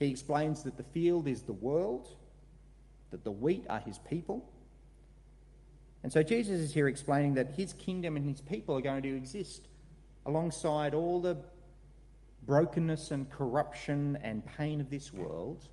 He 0.00 0.10
explains 0.10 0.64
that 0.64 0.76
the 0.76 0.82
field 0.82 1.28
is 1.28 1.42
the 1.42 1.52
world, 1.52 2.08
that 3.12 3.22
the 3.22 3.30
wheat 3.30 3.64
are 3.70 3.78
his 3.78 3.98
people. 3.98 4.50
And 6.02 6.12
so 6.12 6.22
Jesus 6.22 6.60
is 6.60 6.74
here 6.74 6.88
explaining 6.88 7.34
that 7.34 7.52
his 7.52 7.72
kingdom 7.74 8.16
and 8.16 8.28
his 8.28 8.40
people 8.40 8.76
are 8.76 8.80
going 8.80 9.02
to 9.02 9.16
exist 9.16 9.68
alongside 10.26 10.94
all 10.94 11.20
the 11.20 11.36
brokenness 12.46 13.10
and 13.10 13.30
corruption 13.30 14.18
and 14.22 14.44
pain 14.44 14.80
of 14.80 14.90
this 14.90 15.12
world 15.12 15.68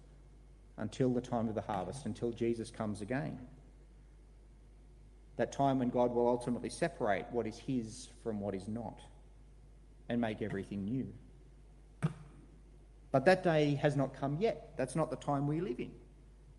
until 0.78 1.10
the 1.10 1.22
time 1.22 1.48
of 1.48 1.56
the 1.56 1.62
harvest, 1.62 2.06
until 2.06 2.32
Jesus 2.32 2.72
comes 2.72 3.02
again. 3.02 3.40
That 5.38 5.52
time 5.52 5.80
when 5.80 5.90
God 5.90 6.14
will 6.14 6.28
ultimately 6.28 6.70
separate 6.70 7.26
what 7.32 7.48
is 7.48 7.58
His 7.58 8.10
from 8.24 8.40
what 8.40 8.56
is 8.56 8.68
not 8.68 9.00
and 10.10 10.20
make 10.22 10.42
everything 10.42 10.86
new. 10.86 11.08
But 13.12 13.26
that 13.26 13.44
day 13.44 13.76
has 13.76 13.96
not 13.96 14.20
come 14.20 14.38
yet. 14.40 14.74
That's 14.76 14.96
not 14.96 15.12
the 15.12 15.16
time 15.18 15.48
we 15.48 15.62
live 15.62 15.80
in. 15.80 15.92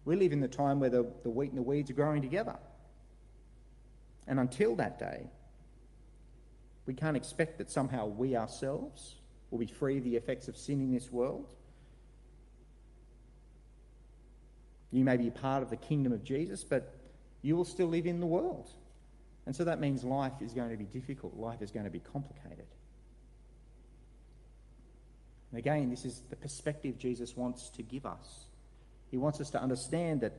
We 0.05 0.15
live 0.15 0.33
in 0.33 0.41
the 0.41 0.49
time 0.49 0.79
where 0.79 0.89
the, 0.91 1.05
the 1.25 1.31
wheat 1.31 1.51
and 1.51 1.59
the 1.59 1.63
weeds 1.63 1.91
are 1.91 1.95
growing 1.95 2.23
together. 2.23 2.57
And 4.29 4.39
until 4.39 4.77
that 4.77 4.99
day, 4.99 5.27
we 6.87 6.95
can't 6.95 7.17
expect 7.17 7.59
that 7.59 7.71
somehow 7.71 8.07
we 8.07 8.37
ourselves 8.37 9.17
will 9.51 9.59
be 9.59 9.67
free 9.67 9.99
of 9.99 10.05
the 10.05 10.17
effects 10.17 10.49
of 10.49 10.57
sin 10.57 10.81
in 10.81 10.93
this 10.93 11.11
world. 11.11 11.55
You 14.91 15.05
may 15.05 15.17
be 15.17 15.31
part 15.31 15.63
of 15.63 15.71
the 15.71 15.77
kingdom 15.77 16.13
of 16.13 16.23
Jesus, 16.23 16.63
but 16.63 16.95
you 17.43 17.57
will 17.57 17.65
still 17.65 17.89
live 17.89 18.07
in 18.07 18.21
the 18.21 18.27
world. 18.27 18.69
And 19.47 19.55
so 19.55 19.65
that 19.65 19.81
means 19.81 20.05
life 20.05 20.41
is 20.41 20.53
going 20.53 20.71
to 20.71 20.77
be 20.77 20.85
difficult, 20.85 21.37
life 21.37 21.63
is 21.63 21.71
going 21.71 21.85
to 21.85 21.91
be 21.91 22.01
complicated. 22.01 22.67
And 25.51 25.59
again, 25.59 25.91
this 25.91 26.05
is 26.05 26.23
the 26.31 26.37
perspective 26.37 26.99
Jesus 26.99 27.37
wants 27.37 27.71
to 27.71 27.83
give 27.83 28.07
us. 28.07 28.47
He 29.11 29.17
wants 29.17 29.41
us 29.41 29.51
to 29.51 29.63
understand 29.63 30.23
that, 30.23 30.33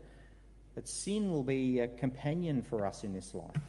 that 0.76 0.88
sin 0.90 1.32
will 1.32 1.44
be 1.44 1.80
a 1.80 1.88
companion 1.88 2.62
for 2.62 2.86
us 2.86 3.04
in 3.04 3.14
this 3.14 3.34
life. 3.34 3.62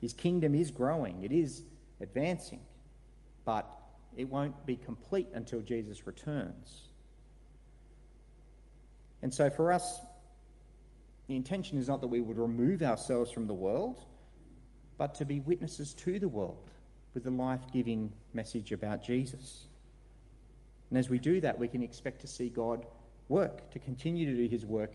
His 0.00 0.12
kingdom 0.12 0.54
is 0.54 0.70
growing, 0.70 1.22
it 1.22 1.32
is 1.32 1.64
advancing 2.00 2.60
but 3.48 3.80
it 4.14 4.28
won't 4.28 4.66
be 4.66 4.76
complete 4.76 5.26
until 5.32 5.62
Jesus 5.62 6.06
returns. 6.06 6.90
And 9.22 9.32
so 9.32 9.48
for 9.48 9.72
us, 9.72 10.00
the 11.28 11.34
intention 11.34 11.78
is 11.78 11.88
not 11.88 12.02
that 12.02 12.08
we 12.08 12.20
would 12.20 12.36
remove 12.36 12.82
ourselves 12.82 13.30
from 13.30 13.46
the 13.46 13.54
world, 13.54 14.04
but 14.98 15.14
to 15.14 15.24
be 15.24 15.40
witnesses 15.40 15.94
to 15.94 16.18
the 16.18 16.28
world 16.28 16.70
with 17.14 17.24
the 17.24 17.30
life 17.30 17.62
giving 17.72 18.12
message 18.34 18.70
about 18.70 19.02
Jesus. 19.02 19.68
And 20.90 20.98
as 20.98 21.08
we 21.08 21.18
do 21.18 21.40
that, 21.40 21.58
we 21.58 21.68
can 21.68 21.82
expect 21.82 22.20
to 22.20 22.26
see 22.26 22.50
God 22.50 22.84
work, 23.30 23.70
to 23.70 23.78
continue 23.78 24.26
to 24.26 24.36
do 24.36 24.46
his 24.46 24.66
work 24.66 24.92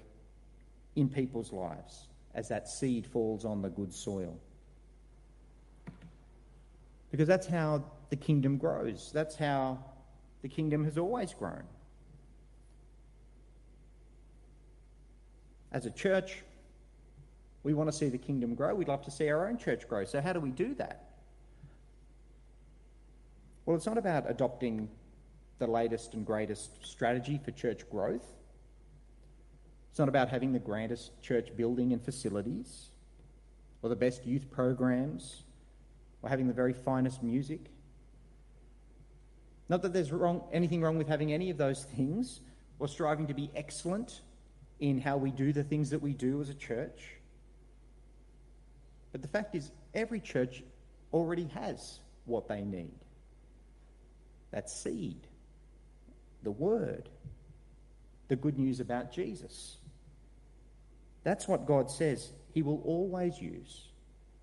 in 0.96 1.10
people's 1.10 1.52
lives 1.52 2.08
as 2.36 2.50
that 2.50 2.70
seed 2.70 3.08
falls 3.08 3.46
on 3.46 3.64
the 3.64 3.70
good 3.70 3.92
soil. 3.92 4.40
Because 7.14 7.28
that's 7.28 7.46
how 7.46 7.84
the 8.10 8.16
kingdom 8.16 8.58
grows. 8.58 9.12
That's 9.14 9.36
how 9.36 9.78
the 10.42 10.50
kingdom 10.50 10.84
has 10.84 10.98
always 10.98 11.32
grown. 11.32 11.62
As 15.72 15.86
a 15.86 15.92
church, 15.92 16.42
we 17.62 17.76
want 17.76 17.92
to 17.92 17.96
see 17.96 18.10
the 18.10 18.18
kingdom 18.18 18.56
grow. 18.56 18.74
We'd 18.74 18.88
love 18.88 19.04
to 19.04 19.12
see 19.12 19.30
our 19.30 19.48
own 19.48 19.60
church 19.60 19.88
grow. 19.88 20.06
So, 20.06 20.22
how 20.22 20.34
do 20.34 20.40
we 20.40 20.50
do 20.50 20.74
that? 20.74 21.12
Well, 23.68 23.76
it's 23.76 23.86
not 23.86 24.00
about 24.00 24.28
adopting 24.28 24.90
the 25.60 25.68
latest 25.68 26.16
and 26.16 26.26
greatest 26.26 26.84
strategy 26.84 27.40
for 27.46 27.52
church 27.52 27.88
growth. 27.92 28.26
It's 29.92 30.00
not 30.00 30.10
about 30.10 30.30
having 30.30 30.52
the 30.52 30.58
grandest 30.58 31.22
church 31.22 31.56
building 31.56 31.94
and 31.94 32.04
facilities 32.04 32.90
or 33.84 33.90
the 33.90 33.96
best 33.96 34.26
youth 34.26 34.50
programs 34.50 35.44
or 36.24 36.30
having 36.30 36.48
the 36.48 36.54
very 36.54 36.74
finest 36.74 37.22
music. 37.22 37.60
Not 39.70 39.82
that 39.84 39.94
there's 39.94 40.12
wrong, 40.12 40.44
anything 40.52 40.82
wrong 40.82 40.98
with 40.98 41.08
having 41.08 41.34
any 41.34 41.50
of 41.50 41.58
those 41.58 41.84
things 41.84 42.40
or 42.80 42.88
striving 42.88 43.28
to 43.28 43.34
be 43.34 43.52
excellent 43.56 44.22
in 44.80 45.00
how 45.00 45.18
we 45.18 45.32
do 45.32 45.54
the 45.54 45.64
things 45.64 45.90
that 45.92 46.02
we 46.02 46.14
do 46.14 46.42
as 46.42 46.50
a 46.50 46.54
church. 46.54 47.16
But 49.12 49.22
the 49.22 49.28
fact 49.28 49.54
is, 49.54 49.72
every 49.94 50.20
church 50.20 50.64
already 51.12 51.46
has 51.54 52.00
what 52.26 52.48
they 52.48 52.62
need 52.62 52.96
that 54.52 54.70
seed, 54.70 55.28
the 56.44 56.52
word, 56.52 57.10
the 58.28 58.36
good 58.36 58.60
news 58.60 58.80
about 58.80 59.12
Jesus. 59.12 59.78
That's 61.24 61.48
what 61.48 61.66
God 61.66 61.90
says 61.90 62.32
He 62.54 62.62
will 62.62 62.82
always 62.86 63.42
use 63.42 63.88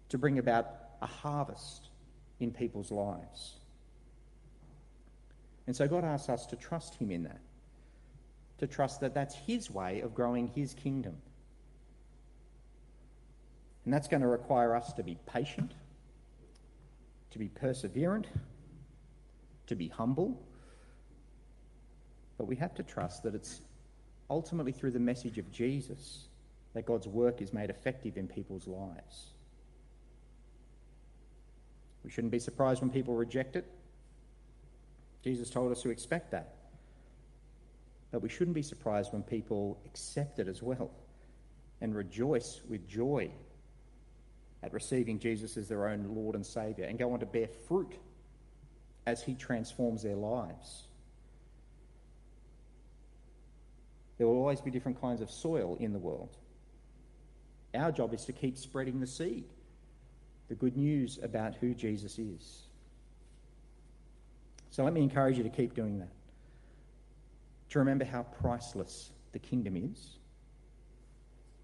to 0.09 0.19
bring 0.19 0.38
about 0.38 0.80
a 1.03 1.07
harvest 1.07 1.89
in 2.39 2.51
people's 2.51 2.91
lives. 2.91 3.57
And 5.67 5.77
so 5.77 5.87
God 5.87 6.05
asks 6.05 6.29
us 6.29 6.47
to 6.47 6.57
trust 6.57 6.97
Him 6.97 7.11
in 7.11 7.23
that, 7.25 7.41
to 8.59 8.67
trust 8.67 9.01
that 9.01 9.15
that's 9.15 9.35
His 9.35 9.71
way 9.71 10.01
of 10.01 10.15
growing 10.15 10.49
His 10.49 10.75
kingdom. 10.75 11.17
And 13.85 13.95
that's 13.95 14.09
going 14.09 14.23
to 14.23 14.29
require 14.29 14.75
us 14.75 14.93
to 14.95 15.03
be 15.03 15.17
patient, 15.27 15.73
to 17.31 17.39
be 17.39 17.49
perseverant, 17.49 18.27
to 19.69 19.75
be 19.75 19.89
humble. 19.89 20.43
But 22.37 22.47
we 22.47 22.57
have 22.57 22.75
to 22.75 22.83
trust 22.83 23.23
that 23.23 23.35
it's 23.35 23.61
ultimately 24.29 24.73
through 24.73 24.91
the 24.93 24.99
message 25.01 25.39
of 25.39 25.51
Jesus 25.53 26.27
that 26.75 26.87
God's 26.87 27.07
work 27.09 27.43
is 27.43 27.53
made 27.53 27.71
effective 27.71 28.17
in 28.17 28.29
people's 28.29 28.67
lives. 28.67 29.33
We 32.05 32.11
shouldn't 32.11 32.33
be 32.33 32.39
surprised 32.39 32.81
when 32.81 32.91
people 32.91 33.15
reject 33.15 33.57
it. 33.57 33.71
Jesus 35.23 35.51
told 35.51 35.71
us 35.71 35.83
to 35.83 35.91
expect 35.91 36.31
that. 36.31 36.55
But 38.11 38.23
we 38.23 38.29
shouldn't 38.29 38.55
be 38.55 38.63
surprised 38.63 39.13
when 39.13 39.23
people 39.23 39.81
accept 39.87 40.39
it 40.39 40.49
as 40.49 40.63
well 40.63 40.91
and 41.81 41.95
rejoice 41.95 42.61
with 42.69 42.89
joy 42.89 43.31
at 44.63 44.73
receiving 44.73 45.19
Jesus 45.19 45.57
as 45.57 45.69
their 45.69 45.89
own 45.89 46.15
Lord 46.15 46.35
and 46.35 46.45
Saviour 46.45 46.87
and 46.89 46.99
go 46.99 47.13
on 47.13 47.21
to 47.21 47.27
bear 47.27 47.49
fruit 47.69 47.97
as 49.07 49.23
He 49.23 49.35
transforms 49.35 50.03
their 50.03 50.17
lives. 50.17 50.85
There 54.19 54.27
will 54.27 54.37
always 54.37 54.61
be 54.61 54.71
different 54.71 55.01
kinds 55.01 55.23
of 55.23 55.31
soil 55.31 55.77
in 55.81 55.93
the 55.93 55.99
world. 55.99 56.37
Our 57.75 57.91
job 57.93 58.13
is 58.13 58.25
to 58.27 58.33
keep 58.33 58.59
spreading 58.59 59.01
the 59.01 59.07
seed, 59.07 59.45
the 60.51 60.57
good 60.57 60.77
news 60.77 61.21
about 61.23 61.55
who 61.55 61.73
Jesus 61.73 62.19
is. 62.19 62.65
So 64.71 64.83
let 64.83 64.93
me 64.93 65.01
encourage 65.01 65.39
you 65.39 65.45
to 65.45 65.49
keep 65.49 65.75
doing 65.75 66.01
that. 66.01 66.11
To 67.71 67.79
remember 67.79 68.05
how 68.05 68.25
priceless 68.25 69.13
the 69.31 69.39
kingdom 69.39 69.77
is, 69.77 70.19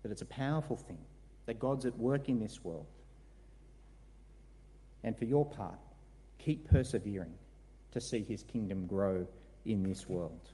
that 0.04 0.12
it's 0.12 0.22
a 0.22 0.26
powerful 0.26 0.76
thing, 0.76 1.00
that 1.46 1.58
God's 1.58 1.84
at 1.84 1.98
work 1.98 2.28
in 2.28 2.38
this 2.38 2.62
world. 2.62 2.86
And 5.02 5.18
for 5.18 5.24
your 5.24 5.44
part, 5.44 5.78
keep 6.38 6.70
persevering 6.70 7.34
to 7.90 8.00
see 8.00 8.22
his 8.22 8.44
kingdom 8.44 8.86
grow 8.86 9.26
in 9.64 9.82
this 9.82 10.08
world. 10.08 10.48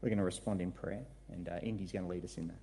We're 0.00 0.10
going 0.10 0.18
to 0.18 0.24
respond 0.24 0.60
in 0.60 0.70
prayer, 0.70 1.02
and 1.32 1.48
uh, 1.48 1.58
Indy's 1.64 1.90
going 1.90 2.04
to 2.04 2.10
lead 2.10 2.24
us 2.24 2.36
in 2.38 2.46
that. 2.46 2.60